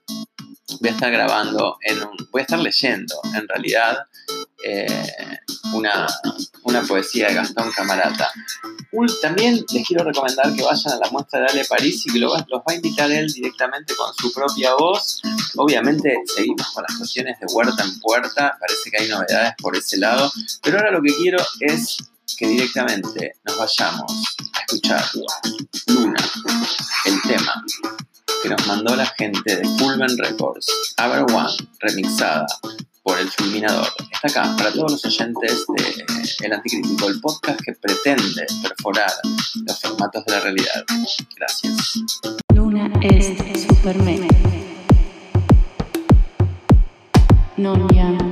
voy 0.80 0.90
a 0.90 0.92
estar 0.92 1.10
grabando, 1.10 1.78
en 1.82 1.98
voy 2.30 2.40
a 2.40 2.42
estar 2.42 2.58
leyendo 2.58 3.14
en 3.34 3.48
realidad 3.48 3.98
eh, 4.64 5.06
una, 5.74 6.06
poesía 6.88 7.28
de 7.28 7.34
Gastón 7.34 7.70
Camarata. 7.72 8.30
también 9.20 9.64
les 9.72 9.86
quiero 9.86 10.04
recomendar 10.04 10.52
que 10.54 10.62
vayan 10.62 10.94
a 10.94 10.96
la 10.96 11.10
muestra 11.10 11.40
de 11.40 11.46
Ale 11.46 11.64
París 11.64 12.04
y 12.06 12.12
que 12.12 12.18
los 12.18 12.32
va 12.32 12.64
a 12.66 12.74
invitar 12.74 13.10
él 13.10 13.32
directamente 13.32 13.94
con 13.94 14.12
su 14.14 14.32
propia 14.32 14.74
voz. 14.74 15.22
Obviamente 15.56 16.14
seguimos 16.34 16.66
con 16.72 16.84
las 16.88 16.96
cuestiones 16.96 17.38
de 17.40 17.46
huerta 17.52 17.84
en 17.84 18.00
puerta, 18.00 18.56
parece 18.58 18.90
que 18.90 19.02
hay 19.02 19.08
novedades 19.08 19.54
por 19.58 19.76
ese 19.76 19.98
lado, 19.98 20.30
pero 20.62 20.78
ahora 20.78 20.90
lo 20.90 21.02
que 21.02 21.14
quiero 21.14 21.38
es 21.60 21.98
que 22.36 22.46
directamente 22.46 23.36
nos 23.44 23.58
vayamos 23.58 24.12
a 24.54 24.60
escuchar 24.60 25.04
Luna, 25.86 26.16
el 27.06 27.22
tema 27.22 27.64
que 28.42 28.48
nos 28.48 28.66
mandó 28.66 28.96
la 28.96 29.06
gente 29.06 29.56
de 29.56 29.64
Fulman 29.78 30.18
Records, 30.18 30.66
Aver 30.96 31.24
One, 31.32 31.52
remixada 31.80 32.46
por 33.02 33.18
el 33.18 33.28
fulminador. 33.30 33.86
Está 34.10 34.28
acá 34.28 34.56
para 34.56 34.72
todos 34.72 34.92
los 34.92 35.04
oyentes 35.04 35.64
de 35.76 36.46
El 36.46 36.52
Anticrítico, 36.52 37.08
el 37.08 37.20
podcast 37.20 37.60
que 37.64 37.72
pretende 37.72 38.46
perforar 38.62 39.12
los 39.66 39.80
formatos 39.80 40.24
de 40.24 40.32
la 40.32 40.40
realidad. 40.40 40.84
Gracias. 41.36 42.00
Luna 42.54 42.90
es 43.00 43.32
Superman. 43.62 44.28
Non 47.58 47.86
jam 47.94 48.31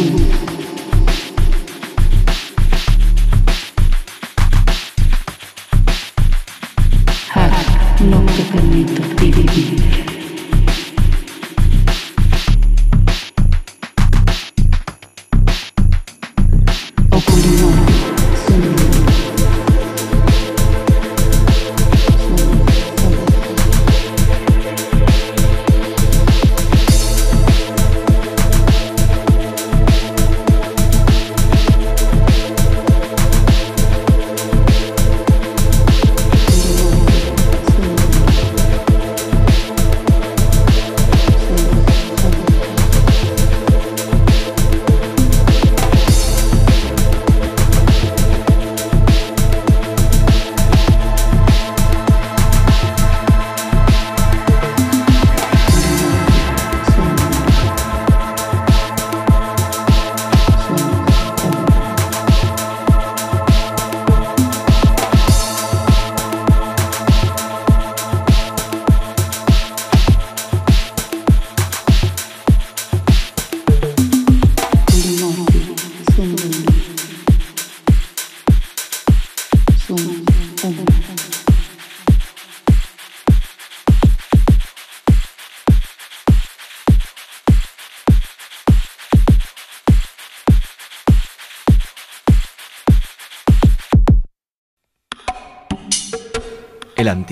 luto. 0.00 0.59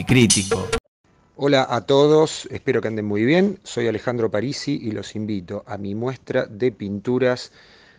El 0.08 0.14
Anticrítico. 0.14 0.66
Hola 1.36 1.66
a 1.68 1.82
todos, 1.82 2.48
espero 2.50 2.80
que 2.80 2.88
anden 2.88 3.04
muy 3.04 3.26
bien. 3.26 3.58
Soy 3.62 3.88
Alejandro 3.88 4.30
Parisi 4.30 4.80
y 4.82 4.92
los 4.92 5.14
invito 5.14 5.64
a 5.66 5.76
mi 5.76 5.94
muestra 5.94 6.46
de 6.46 6.72
pinturas 6.72 7.52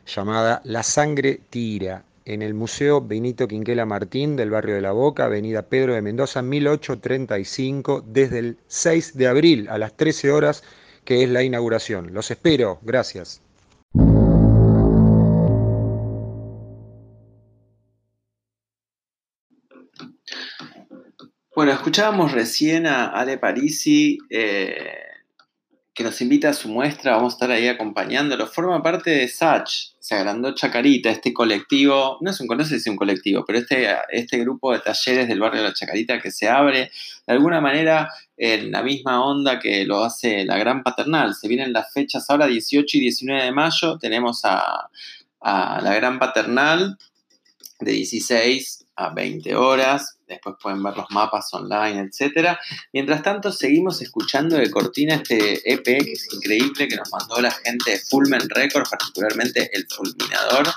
llamada 0.08 0.60
La 0.64 0.82
sangre 0.82 1.40
tira 1.52 2.04
en 2.26 2.42
el 2.42 2.56
Museo 2.56 3.00
Benito 3.00 3.48
Quinquela 3.48 3.86
Martín 3.86 4.36
del 4.36 4.50
barrio 4.50 4.74
de 4.74 4.82
La 4.82 4.92
Boca, 4.92 5.26
Avenida 5.26 5.62
Pedro 5.62 5.94
de 5.94 6.02
Mendoza, 6.02 6.42
1835, 6.42 8.04
desde 8.08 8.40
el 8.40 8.58
6 8.68 9.16
de 9.16 9.28
abril 9.28 9.68
a 9.70 9.78
las 9.78 9.96
13 9.96 10.32
horas, 10.32 10.64
que 11.06 11.24
es 11.24 11.30
la 11.30 11.44
inauguración. 11.44 12.12
Los 12.12 12.32
espero, 12.32 12.80
gracias. 12.82 13.40
Escuchábamos 21.80 22.34
recién 22.34 22.88
a 22.88 23.08
Ale 23.08 23.38
Parisi, 23.38 24.18
eh, 24.30 24.98
que 25.94 26.04
nos 26.04 26.20
invita 26.20 26.50
a 26.50 26.54
su 26.54 26.68
muestra, 26.68 27.16
vamos 27.16 27.34
a 27.34 27.36
estar 27.36 27.52
ahí 27.52 27.70
acompañándolo. 27.70 28.48
Forma 28.48 28.84
parte 28.84 29.12
de 29.12 29.30
Sach, 29.30 29.94
se 29.98 30.16
agrandó 30.16 30.54
Chacarita, 30.54 31.10
este 31.10 31.34
colectivo, 31.34 32.18
no 32.20 32.32
es 32.32 32.68
sé 32.68 32.80
si 32.82 32.90
un 32.90 32.98
colectivo, 32.98 33.46
pero 33.46 33.60
este, 33.60 33.88
este 34.10 34.40
grupo 34.40 34.74
de 34.74 34.80
talleres 34.80 35.30
del 35.30 35.40
barrio 35.40 35.62
de 35.62 35.70
la 35.70 35.74
Chacarita 35.74 36.20
que 36.20 36.32
se 36.32 36.50
abre 36.50 36.92
de 37.26 37.34
alguna 37.34 37.62
manera 37.62 38.10
en 38.36 38.72
la 38.74 38.84
misma 38.84 39.24
onda 39.24 39.58
que 39.58 39.86
lo 39.86 40.04
hace 40.04 40.44
la 40.44 40.58
Gran 40.58 40.84
Paternal. 40.84 41.34
Se 41.34 41.48
vienen 41.48 41.72
las 41.72 41.94
fechas 41.94 42.30
ahora, 42.30 42.48
18 42.48 42.98
y 42.98 43.00
19 43.00 43.42
de 43.42 43.52
mayo, 43.54 43.98
tenemos 44.00 44.42
a 44.44 44.90
la 45.42 45.96
Gran 45.96 46.20
Paternal 46.20 46.98
de 47.80 47.92
16 47.94 48.86
a 48.98 49.14
20 49.14 49.56
horas, 49.56 50.19
después 50.30 50.56
pueden 50.62 50.82
ver 50.84 50.96
los 50.96 51.10
mapas 51.10 51.54
online, 51.54 52.10
etc. 52.10 52.58
Mientras 52.94 53.24
tanto, 53.24 53.52
seguimos 53.52 54.02
escuchando 54.02 54.56
de 54.58 54.70
Cortina 54.70 55.16
este 55.16 55.72
EP 55.72 55.84
que 55.84 56.14
es 56.14 56.34
increíble, 56.34 56.88
que 56.88 56.96
nos 56.96 57.12
mandó 57.12 57.42
la 57.42 57.52
gente 57.52 57.92
de 57.92 58.00
Fulmen 58.00 58.48
Records, 58.50 58.90
particularmente 58.90 59.70
el 59.74 59.88
Fulminador. 59.90 60.68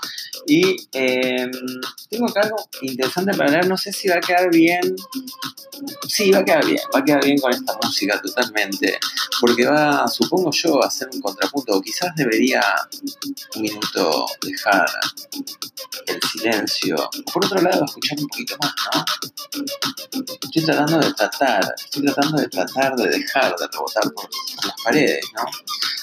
Y 0.47 0.89
eh, 0.93 1.51
tengo 2.09 2.29
acá 2.29 2.43
algo 2.43 2.69
interesante 2.81 3.35
para 3.35 3.51
leer, 3.51 3.69
no 3.69 3.77
sé 3.77 3.93
si 3.93 4.09
va 4.09 4.17
a 4.17 4.21
quedar 4.21 4.51
bien. 4.51 4.97
Sí, 6.09 6.31
va 6.31 6.41
a 6.41 6.45
quedar 6.45 6.65
bien, 6.65 6.81
va 6.95 7.01
a 7.01 7.05
quedar 7.05 7.25
bien 7.25 7.39
con 7.39 7.53
esta 7.53 7.77
música 7.83 8.21
totalmente, 8.21 8.99
porque 9.41 9.67
va, 9.67 10.07
supongo 10.09 10.51
yo, 10.53 10.83
a 10.83 10.87
hacer 10.87 11.09
un 11.13 11.21
contrapunto, 11.21 11.75
o 11.75 11.83
quizás 11.83 12.15
debería 12.15 12.63
un 13.57 13.63
minuto 13.63 14.27
dejar 14.43 14.87
el 16.07 16.21
silencio. 16.31 16.97
Por 17.33 17.45
otro 17.45 17.61
lado, 17.61 17.85
escuchar 17.85 18.19
un 18.19 18.29
poquito 18.29 18.57
más, 18.61 18.75
¿no? 18.95 19.05
Estoy 20.43 20.65
tratando 20.65 20.99
de 20.99 21.13
tratar, 21.15 21.75
estoy 21.77 22.03
tratando 22.05 22.39
de 22.39 22.49
tratar 22.49 22.95
de 22.97 23.09
dejar 23.09 23.57
de 23.57 23.67
rebotar 23.73 24.13
por, 24.13 24.29
las 24.65 24.75
paredes, 24.85 25.25
¿no? 25.35 25.45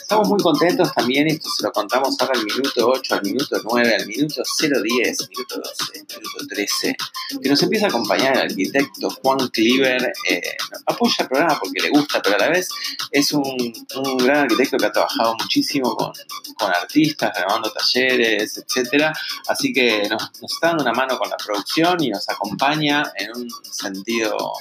Estamos 0.02 0.28
muy 0.28 0.40
contentos 0.42 0.92
también, 0.94 1.28
esto 1.28 1.48
se 1.56 1.64
lo 1.64 1.72
contamos 1.72 2.16
ahora 2.20 2.34
al 2.40 2.44
minuto 2.44 2.88
8, 2.90 3.16
al 3.16 3.22
minuto 3.22 3.62
9, 3.64 3.96
al 3.96 4.08
minuto 4.08 4.42
010, 4.60 5.22
al 5.22 5.30
minuto 5.30 5.56
12, 5.56 6.00
al 6.00 6.22
minuto 6.22 6.39
13, 6.60 6.96
que 7.42 7.50
nos 7.50 7.62
empieza 7.64 7.86
a 7.86 7.90
acompañar 7.90 8.36
el 8.36 8.42
arquitecto 8.42 9.10
Juan 9.10 9.48
Cliver, 9.50 10.12
eh, 10.28 10.42
apoya 10.86 11.16
el 11.20 11.28
programa 11.28 11.60
porque 11.60 11.82
le 11.82 11.90
gusta, 11.90 12.22
pero 12.22 12.36
a 12.36 12.40
la 12.40 12.50
vez 12.50 12.68
es 13.12 13.32
un, 13.32 13.74
gran 14.18 14.44
arquitecto 14.44 14.78
que 14.78 14.86
ha 14.86 14.92
trabajado 14.92 15.36
muchísimo 15.40 15.96
con, 15.96 16.12
artistas, 16.60 17.32
grabando 17.36 17.72
talleres, 17.72 18.58
etcétera, 18.58 19.14
así 19.48 19.72
que 19.72 20.08
nos, 20.10 20.22
nos 20.42 20.52
está 20.52 20.68
dando 20.68 20.84
una 20.84 20.94
mano 20.94 21.18
con 21.18 21.30
la 21.30 21.38
producción 21.38 22.04
y 22.04 22.10
nos 22.10 22.28
acompaña 22.28 23.04
en 23.16 23.32
un 23.36 23.50
sentido 23.64 24.54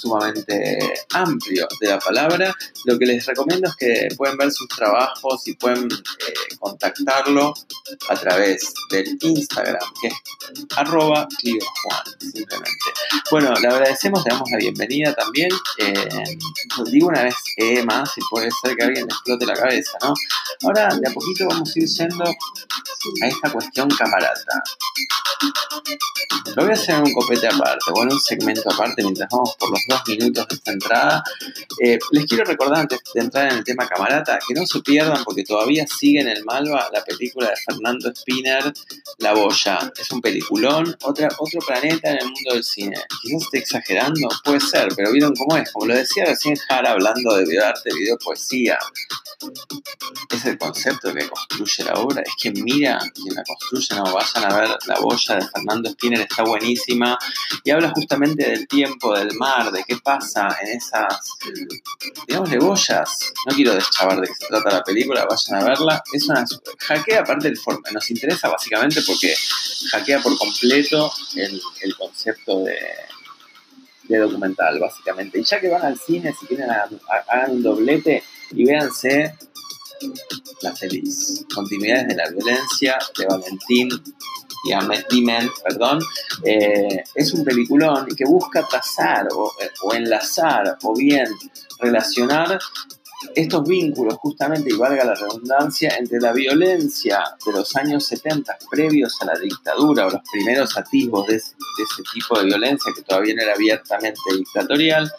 sumamente 0.00 0.94
amplio 1.12 1.66
de 1.80 1.88
la 1.88 1.98
palabra. 1.98 2.54
Lo 2.84 2.98
que 2.98 3.06
les 3.06 3.26
recomiendo 3.26 3.68
es 3.68 3.76
que 3.76 4.08
pueden 4.16 4.36
ver 4.36 4.52
sus 4.52 4.68
trabajos 4.68 5.46
y 5.48 5.54
pueden 5.54 5.88
eh, 5.90 6.56
contactarlo 6.58 7.54
a 8.08 8.14
través 8.14 8.72
del 8.90 9.18
Instagram, 9.20 9.92
que 10.00 10.08
es 10.08 10.14
arroba 10.76 11.28
Juan, 11.48 12.02
simplemente. 12.20 12.86
Bueno, 13.30 13.54
le 13.54 13.68
agradecemos, 13.68 14.24
le 14.24 14.30
damos 14.32 14.50
la 14.50 14.58
bienvenida 14.58 15.14
también. 15.14 15.50
Eh, 15.78 16.38
digo 16.86 17.08
una 17.08 17.24
vez 17.24 17.34
eh, 17.56 17.82
más 17.82 18.10
y 18.16 18.20
puede 18.28 18.50
ser 18.62 18.76
que 18.76 18.84
alguien 18.84 19.06
le 19.06 19.12
explote 19.12 19.46
la 19.46 19.54
cabeza, 19.54 19.92
¿no? 20.02 20.14
Ahora, 20.62 20.88
de 20.94 21.08
a 21.08 21.12
poquito 21.12 21.46
vamos 21.48 21.74
a 21.74 21.78
ir 21.78 21.86
yendo 21.86 22.24
a 22.24 23.26
esta 23.26 23.50
cuestión 23.50 23.88
camarata. 23.90 24.62
Lo 26.56 26.62
voy 26.62 26.72
a 26.72 26.74
hacer 26.74 26.96
en 26.96 27.02
un 27.02 27.12
copete 27.12 27.46
aparte, 27.46 27.90
o 27.94 28.02
en 28.02 28.12
un 28.12 28.20
segmento 28.20 28.70
aparte, 28.70 29.02
mientras 29.02 29.28
vamos 29.30 29.54
por 29.58 29.70
los 29.70 29.80
dos 29.88 30.02
minutos 30.06 30.48
de 30.48 30.54
esta 30.56 30.72
entrada. 30.72 31.24
Eh, 31.82 31.98
les 32.10 32.26
quiero 32.26 32.44
recordar, 32.44 32.80
antes 32.80 33.00
de 33.14 33.20
entrar 33.20 33.50
en 33.50 33.58
el 33.58 33.64
tema 33.64 33.86
camarata, 33.86 34.38
que 34.46 34.54
no 34.54 34.66
se 34.66 34.80
pierdan, 34.80 35.22
porque 35.24 35.44
todavía 35.44 35.86
sigue 35.86 36.20
en 36.20 36.28
el 36.28 36.44
Malva 36.44 36.88
la 36.92 37.04
película 37.04 37.50
de 37.50 37.56
Fernando 37.56 38.12
Spinner, 38.14 38.72
La 39.18 39.32
Boya. 39.32 39.92
Es 39.98 40.10
un 40.10 40.20
peliculón, 40.20 40.96
otra, 41.02 41.19
otro 41.38 41.60
planeta 41.60 42.10
en 42.10 42.18
el 42.18 42.24
mundo 42.24 42.54
del 42.54 42.64
cine. 42.64 42.96
Quizás 43.22 43.42
esté 43.42 43.58
exagerando, 43.58 44.28
puede 44.44 44.60
ser, 44.60 44.88
pero 44.96 45.12
vieron 45.12 45.34
cómo 45.34 45.56
es. 45.56 45.70
Como 45.72 45.86
lo 45.86 45.94
decía 45.94 46.24
recién 46.24 46.56
Jara 46.56 46.92
hablando 46.92 47.34
de 47.36 47.44
videoarte, 47.44 47.90
videopoesía. 47.94 48.78
Es 50.30 50.44
el 50.44 50.58
concepto 50.58 51.12
que 51.14 51.28
construye 51.28 51.84
la 51.84 51.94
obra. 51.94 52.22
Es 52.22 52.32
que 52.40 52.50
mira 52.52 52.98
quien 53.14 53.34
la 53.34 53.42
construye, 53.44 53.94
no 53.96 54.12
vayan 54.12 54.44
a 54.44 54.60
ver 54.60 54.78
La 54.86 54.98
Boya 55.00 55.36
de 55.36 55.48
Fernando 55.48 55.90
Spinner, 55.90 56.20
está 56.20 56.42
buenísima. 56.42 57.18
Y 57.64 57.70
habla 57.70 57.90
justamente 57.94 58.48
del 58.48 58.68
tiempo, 58.68 59.16
del 59.16 59.34
mar, 59.36 59.70
de 59.70 59.84
qué 59.84 59.96
pasa 59.96 60.56
en 60.62 60.76
esas, 60.76 61.18
digamos, 62.26 62.50
boyas. 62.58 63.32
No 63.46 63.54
quiero 63.54 63.74
deschavar 63.74 64.20
de 64.20 64.26
qué 64.26 64.34
se 64.34 64.46
trata 64.46 64.70
la 64.70 64.82
película, 64.82 65.26
vayan 65.28 65.62
a 65.62 65.64
verla. 65.64 66.02
Es 66.12 66.28
una 66.28 66.44
hackea 66.78 67.20
aparte 67.20 67.48
del 67.48 67.58
forma. 67.58 67.90
Nos 67.90 68.10
interesa 68.10 68.48
básicamente 68.48 69.02
porque 69.02 69.34
hackea 69.90 70.20
por 70.20 70.36
completo 70.36 71.09
el, 71.36 71.96
concepto 71.96 72.64
de, 72.64 74.18
documental, 74.18 74.78
básicamente. 74.78 75.38
Y 75.38 75.44
ya 75.44 75.60
que 75.60 75.68
van 75.68 75.82
al 75.82 75.98
cine, 75.98 76.34
si 76.38 76.46
quieren, 76.46 76.68
hagan 76.70 77.50
un 77.52 77.62
doblete 77.62 78.22
y 78.52 78.64
véanse 78.64 79.34
La 80.62 80.74
Feliz. 80.74 81.44
Continuidades 81.54 82.08
de 82.08 82.16
la 82.16 82.28
violencia 82.28 82.98
de 83.16 83.26
Valentín 83.26 83.88
Diment, 85.10 85.50
perdón, 85.64 86.00
eh, 86.44 87.02
es 87.14 87.32
un 87.32 87.44
peliculón 87.44 88.06
que 88.14 88.24
busca 88.24 88.66
trazar 88.68 89.28
o, 89.32 89.52
o 89.82 89.94
enlazar 89.94 90.76
o 90.82 90.94
bien 90.94 91.26
relacionar 91.78 92.58
estos 93.34 93.68
vínculos, 93.68 94.14
justamente, 94.14 94.70
y 94.70 94.76
valga 94.76 95.04
la 95.04 95.14
redundancia, 95.14 95.96
entre 95.98 96.20
la 96.20 96.32
violencia 96.32 97.22
de 97.44 97.52
los 97.52 97.76
años 97.76 98.06
70 98.06 98.58
previos 98.70 99.20
a 99.20 99.26
la 99.26 99.38
dictadura 99.38 100.06
o 100.06 100.10
los 100.10 100.22
primeros 100.32 100.76
atisbos 100.76 101.26
de 101.26 101.36
ese, 101.36 101.54
tipo 102.14 102.38
de 102.38 102.46
violencia 102.46 102.92
que 102.94 103.02
todavía 103.02 103.34
era 103.38 103.52
abiertamente 103.54 104.20
dictatorial, 104.36 105.10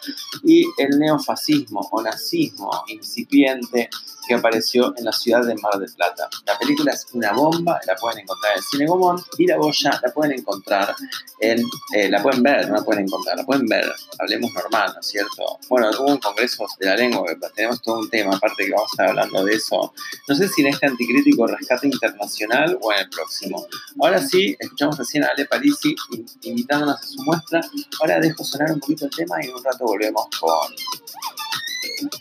y 0.42 0.64
el 0.78 0.98
neofascismo 0.98 1.88
o 1.90 2.02
nazismo 2.02 2.70
incipiente 2.88 3.88
que 4.32 4.38
apareció 4.38 4.94
en 4.96 5.04
la 5.04 5.12
ciudad 5.12 5.44
de 5.44 5.54
Mar 5.56 5.78
del 5.78 5.92
Plata. 5.92 6.28
La 6.46 6.58
película 6.58 6.92
es 6.92 7.06
una 7.12 7.32
bomba, 7.32 7.78
la 7.86 7.94
pueden 7.96 8.20
encontrar 8.20 8.56
en 8.56 8.62
Cine 8.62 8.86
Gomón 8.86 9.22
y 9.36 9.46
la 9.46 9.58
boya 9.58 10.00
la 10.02 10.12
pueden 10.12 10.38
encontrar 10.38 10.94
en, 11.40 11.62
eh, 11.94 12.08
la 12.08 12.22
pueden 12.22 12.42
ver, 12.42 12.66
no 12.68 12.76
la 12.76 12.82
pueden 12.82 13.04
encontrar, 13.04 13.36
la 13.36 13.44
pueden 13.44 13.66
ver, 13.66 13.84
hablemos 14.18 14.50
normal, 14.54 14.92
¿no 14.94 15.00
es 15.00 15.06
cierto? 15.06 15.58
Bueno, 15.68 15.90
hubo 15.98 16.12
un 16.12 16.18
congreso 16.18 16.64
de 16.78 16.86
la 16.86 16.96
lengua, 16.96 17.26
tenemos 17.54 17.82
todo 17.82 17.98
un 17.98 18.08
tema, 18.08 18.36
aparte 18.36 18.64
que 18.64 18.70
vamos 18.70 18.90
a 18.90 18.92
estar 18.92 19.08
hablando 19.08 19.44
de 19.44 19.54
eso, 19.54 19.92
no 20.28 20.34
sé 20.34 20.48
si 20.48 20.62
en 20.62 20.68
este 20.68 20.86
anticrítico 20.86 21.46
rescate 21.46 21.88
internacional 21.88 22.78
o 22.80 22.92
en 22.92 23.00
el 23.00 23.10
próximo. 23.10 23.66
Ahora 24.00 24.20
sí, 24.20 24.56
escuchamos 24.58 24.96
recién 24.96 25.24
a 25.24 25.28
Ale 25.28 25.44
Parisi 25.44 25.94
invitándonos 26.42 27.00
a 27.00 27.02
su 27.02 27.22
muestra, 27.22 27.60
ahora 28.00 28.18
dejo 28.18 28.44
sonar 28.44 28.72
un 28.72 28.80
poquito 28.80 29.04
el 29.04 29.10
tema 29.10 29.36
y 29.42 29.48
en 29.48 29.54
un 29.54 29.64
rato 29.64 29.84
volvemos 29.84 30.26
con 30.40 30.68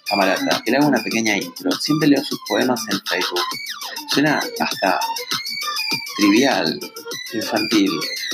camarata, 0.07 0.61
que 0.63 0.71
le 0.71 0.77
hago 0.77 0.87
una 0.87 1.03
pequeña 1.03 1.37
intro. 1.37 1.71
Siempre 1.71 2.09
leo 2.09 2.23
sus 2.23 2.39
poemas 2.47 2.81
en 2.91 2.99
Facebook. 3.05 3.41
Suena 4.13 4.41
hasta 4.59 4.99
trivial, 6.17 6.79
infantil, 7.33 7.89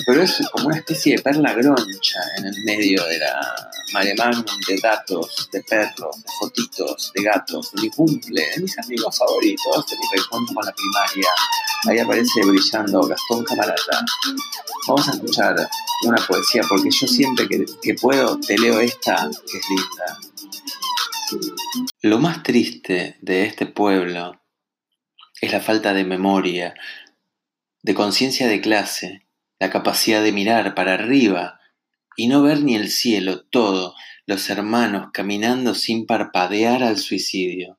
pero 0.06 0.24
es 0.24 0.42
como 0.52 0.68
una 0.68 0.78
especie 0.78 1.16
de 1.16 1.22
perla 1.22 1.54
groncha 1.54 2.20
en 2.38 2.46
el 2.48 2.64
medio 2.64 3.04
de 3.06 3.20
la 3.20 3.70
mare 3.94 4.14
magnum 4.16 4.44
de 4.68 4.78
datos, 4.82 5.50
de 5.52 5.64
perros, 5.64 6.18
de 6.18 6.32
fotitos, 6.40 7.12
de 7.16 7.24
gatos, 7.24 7.72
de 7.74 7.84
mi 7.84 7.90
cumple, 7.90 8.42
de 8.56 8.62
mis 8.62 8.78
amigos 8.80 9.18
favoritos, 9.18 9.86
de 9.88 9.98
mi 9.98 10.04
reencuentro 10.14 10.56
con 10.56 10.66
la 10.66 10.74
primaria. 10.74 11.30
Ahí 11.88 12.00
aparece 12.00 12.42
brillando 12.44 13.02
Gastón 13.02 13.44
Camarata. 13.44 14.06
Vamos 14.88 15.08
a 15.08 15.12
escuchar 15.12 15.70
una 16.04 16.18
poesía, 16.28 16.64
porque 16.68 16.90
yo 16.90 17.08
siempre 17.08 17.48
que, 17.48 17.66
que 17.82 17.94
puedo 17.96 18.40
te 18.40 18.58
leo 18.58 18.80
esta, 18.80 19.30
que 19.50 19.58
es 19.58 19.64
linda. 19.70 20.20
Lo 22.08 22.20
más 22.20 22.41
triste 22.41 23.17
de 23.20 23.43
este 23.43 23.65
pueblo 23.65 24.41
es 25.41 25.52
la 25.52 25.60
falta 25.60 25.93
de 25.93 26.06
memoria, 26.06 26.74
de 27.84 27.93
conciencia 27.93 28.48
de 28.48 28.62
clase, 28.62 29.28
la 29.60 29.70
capacidad 29.70 30.24
de 30.24 30.32
mirar 30.32 30.74
para 30.74 30.93
arriba 30.93 31.60
y 32.15 32.30
no 32.30 32.41
ver 32.41 32.63
ni 32.63 32.76
el 32.76 32.91
cielo, 32.91 33.43
todo, 33.50 33.93
los 34.26 34.50
hermanos 34.50 35.10
caminando 35.12 35.76
sin 35.76 36.06
parpadear 36.06 36.82
al 36.82 36.98
suicidio, 36.98 37.78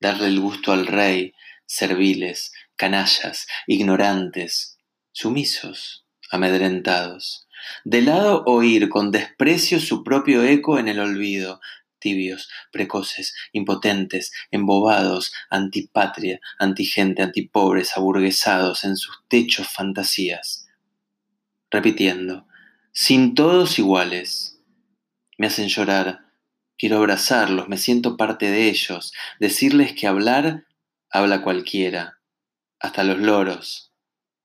darle 0.00 0.28
el 0.28 0.40
gusto 0.40 0.72
al 0.72 0.86
rey, 0.86 1.34
serviles, 1.66 2.52
canallas, 2.76 3.46
ignorantes, 3.66 4.78
sumisos, 5.12 6.06
amedrentados. 6.30 7.46
De 7.84 8.00
lado 8.00 8.42
oír 8.46 8.88
con 8.88 9.10
desprecio 9.10 9.80
su 9.80 10.02
propio 10.02 10.44
eco 10.44 10.78
en 10.78 10.88
el 10.88 10.98
olvido, 10.98 11.60
tibios, 11.98 12.48
precoces, 12.72 13.34
impotentes, 13.52 14.32
embobados, 14.50 15.32
antipatria, 15.50 16.40
antigente, 16.58 17.22
antipobres, 17.22 17.96
aburguesados 17.96 18.84
en 18.84 18.96
sus 18.96 19.24
techos 19.28 19.68
fantasías. 19.68 20.68
Repitiendo, 21.70 22.46
sin 22.92 23.34
todos 23.34 23.78
iguales. 23.78 24.60
Me 25.38 25.48
hacen 25.48 25.68
llorar, 25.68 26.26
quiero 26.78 26.96
abrazarlos, 26.96 27.68
me 27.68 27.76
siento 27.76 28.16
parte 28.16 28.50
de 28.50 28.68
ellos, 28.68 29.12
decirles 29.38 29.92
que 29.92 30.06
hablar 30.06 30.64
habla 31.10 31.42
cualquiera, 31.42 32.20
hasta 32.80 33.04
los 33.04 33.18
loros, 33.18 33.92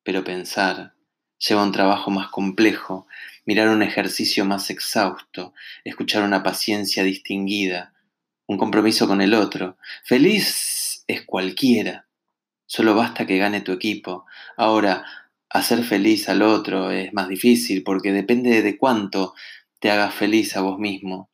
pero 0.04 0.24
pensar 0.24 0.96
lleva 1.38 1.64
un 1.64 1.72
trabajo 1.72 2.12
más 2.12 2.30
complejo, 2.30 3.08
mirar 3.46 3.70
un 3.70 3.82
ejercicio 3.82 4.46
más 4.46 4.70
exhausto, 4.70 5.54
escuchar 5.84 6.24
una 6.24 6.44
paciencia 6.44 7.04
distinguida, 7.04 7.94
un 8.48 8.58
compromiso 8.58 9.08
con 9.08 9.22
el 9.22 9.34
otro. 9.34 9.78
Feliz 10.04 11.04
es 11.08 11.24
cualquiera, 11.26 12.08
solo 12.66 12.96
basta 12.96 13.26
que 13.26 13.38
gane 13.38 13.62
tu 13.62 13.72
equipo. 13.72 14.26
Ahora, 14.58 15.06
hacer 15.50 15.84
feliz 15.84 16.30
al 16.30 16.42
otro 16.42 16.92
es 16.92 17.14
más 17.14 17.28
difícil 17.28 17.84
porque 17.84 18.12
depende 18.12 18.62
de 18.62 18.78
cuánto 18.78 19.34
te 19.80 19.92
hagas 19.92 20.14
feliz 20.14 20.56
a 20.56 20.62
vos 20.62 20.80
mismo. 20.80 21.30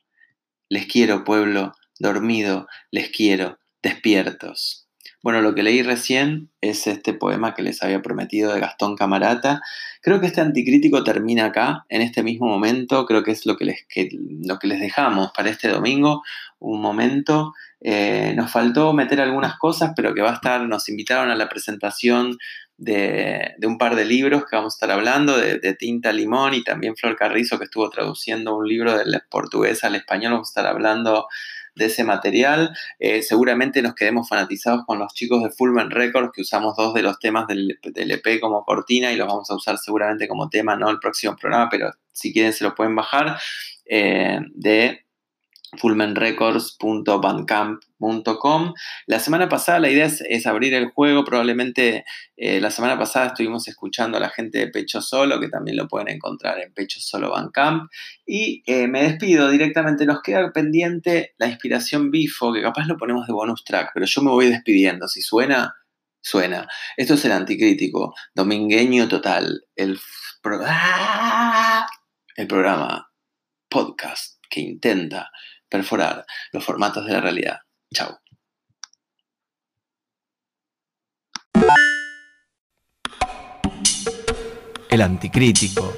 Les 0.70 0.88
quiero, 0.88 1.24
pueblo, 1.24 1.74
dormido, 2.00 2.67
les 2.91 3.10
quiero, 3.10 3.60
despiertos. 3.82 4.87
Bueno, 5.23 5.41
lo 5.41 5.56
que 5.56 5.63
leí 5.63 5.82
recién 5.82 6.49
es 6.62 6.86
este 6.86 7.13
poema 7.13 7.56
que 7.56 7.63
les 7.63 7.82
había 7.82 8.01
prometido 8.01 8.53
de 8.53 8.60
Gastón 8.60 8.95
Camarata. 8.95 9.62
Creo 10.01 10.19
que 10.21 10.27
este 10.27 10.41
anticrítico 10.41 11.03
termina 11.03 11.45
acá, 11.45 11.86
en 11.89 12.01
este 12.01 12.21
mismo 12.21 12.47
momento. 12.47 13.06
Creo 13.06 13.23
que 13.23 13.32
es 13.32 13.45
lo 13.45 13.58
que 13.58 13.65
les, 13.65 13.86
lo 14.45 14.60
que 14.60 14.67
les 14.67 14.80
dejamos 14.80 15.32
para 15.36 15.49
este 15.49 15.69
domingo. 15.69 16.23
Un 16.60 16.82
momento. 16.82 17.53
Eh, 17.82 18.34
nos 18.36 18.51
faltó 18.51 18.93
meter 18.93 19.19
algunas 19.19 19.58
cosas, 19.58 19.93
pero 19.95 20.13
que 20.13 20.21
va 20.21 20.32
a 20.32 20.36
estar. 20.36 20.62
Nos 20.67 20.88
invitaron 20.88 21.32
a 21.32 21.36
la 21.36 21.49
presentación 21.49 22.38
de, 22.77 23.56
un 23.63 23.80
par 23.80 23.95
de 23.95 24.06
libros 24.06 24.43
que 24.45 24.56
vamos 24.56 24.75
a 24.75 24.77
estar 24.77 24.91
hablando, 24.91 25.36
de, 25.36 25.58
de, 25.58 25.73
Tinta 25.73 26.13
Limón 26.13 26.53
y 26.53 26.63
también 26.63 26.95
Flor 26.95 27.15
Carrizo, 27.15 27.58
que 27.58 27.65
estuvo 27.65 27.89
traduciendo 27.89 28.56
un 28.56 28.67
libro 28.67 28.95
del 28.95 29.19
portugués 29.32 29.84
al 29.84 29.95
español. 29.95 30.34
Vamos 30.34 30.49
a 30.49 30.51
estar 30.51 30.67
hablando 30.67 31.27
de 31.77 31.85
ese 31.85 32.03
material. 32.03 32.75
Eh, 32.99 33.21
seguramente 33.21 33.81
nos 33.81 33.95
quedemos 33.95 34.27
fanatizados 34.27 34.85
con 34.85 34.99
los 34.99 35.13
chicos 35.13 35.43
de 35.43 35.51
Fullman 35.51 35.91
Records, 35.91 36.31
que 36.33 36.41
usamos 36.41 36.75
dos 36.75 36.93
de 36.93 37.03
los 37.03 37.19
temas 37.19 37.47
del, 37.47 37.79
EP 37.81 38.27
e 38.27 38.39
como 38.39 38.63
cortina 38.63 39.11
y 39.11 39.15
los 39.15 39.27
vamos 39.27 39.49
a 39.49 39.55
usar 39.55 39.77
seguramente 39.77 40.27
como 40.27 40.49
tema, 40.49 40.75
no 40.75 40.89
el 40.89 40.99
próximo 40.99 41.35
programa, 41.35 41.69
pero 41.69 41.91
si 42.11 42.33
quieren 42.33 42.53
se 42.53 42.63
lo 42.63 42.75
pueden 42.75 42.95
bajar. 42.95 43.39
Eh, 43.85 44.39
de 44.53 45.07
fullmenrecords.bandcamp.com. 45.75 48.73
La 49.06 49.19
semana 49.19 49.49
pasada 49.49 49.80
la 49.80 49.89
idea 49.89 50.06
es, 50.06 50.47
abrir 50.47 50.73
el 50.73 50.91
juego, 50.91 51.25
probablemente 51.25 52.06
eh, 52.38 52.62
la 52.62 52.71
semana 52.71 52.97
pasada 52.97 53.27
estuvimos 53.27 53.67
escuchando 53.67 54.15
a 54.17 54.21
la 54.21 54.30
gente 54.30 54.60
de 54.60 54.67
Pecho 54.67 55.01
Solo, 55.01 55.39
que 55.39 55.49
también 55.49 55.77
lo 55.77 55.88
pueden 55.88 56.10
encontrar 56.10 56.60
en 56.60 56.73
Pecho 56.73 56.99
Solo 57.01 57.32
Bandcamp. 57.32 57.89
Y 58.25 58.63
eh, 58.65 58.88
me 58.88 59.03
despido 59.03 59.49
directamente, 59.49 60.06
nos 60.06 60.21
queda 60.21 60.51
pendiente 60.51 61.34
la 61.38 61.47
inspiración 61.47 62.12
Bifo, 62.12 62.53
que 62.53 62.62
capaz 62.62 62.88
lo 62.88 62.97
ponemos 62.97 63.27
de 63.27 63.34
bonus 63.34 63.63
track, 63.63 63.91
pero 63.93 64.06
yo 64.06 64.21
me 64.21 64.32
voy 64.32 64.47
despidiendo, 64.47 65.08
si 65.08 65.21
suena... 65.21 65.73
Suena. 66.19 66.67
Esto 66.97 67.13
es 67.13 67.23
el 67.23 67.32
anticrítico, 67.32 68.13
domingueño 68.34 69.08
total. 69.08 69.62
El, 69.77 69.97
¡Ah! 70.65 71.88
el 72.36 72.47
programa 72.47 73.10
podcast 73.69 74.38
que 74.49 74.62
intenta 74.62 75.30
perforar 75.69 76.25
los 76.51 76.63
formatos 76.63 77.06
de 77.06 77.13
la 77.13 77.21
realidad. 77.21 77.60
Chao. 77.93 78.19
El 84.89 85.01
anticrítico. 85.01 85.93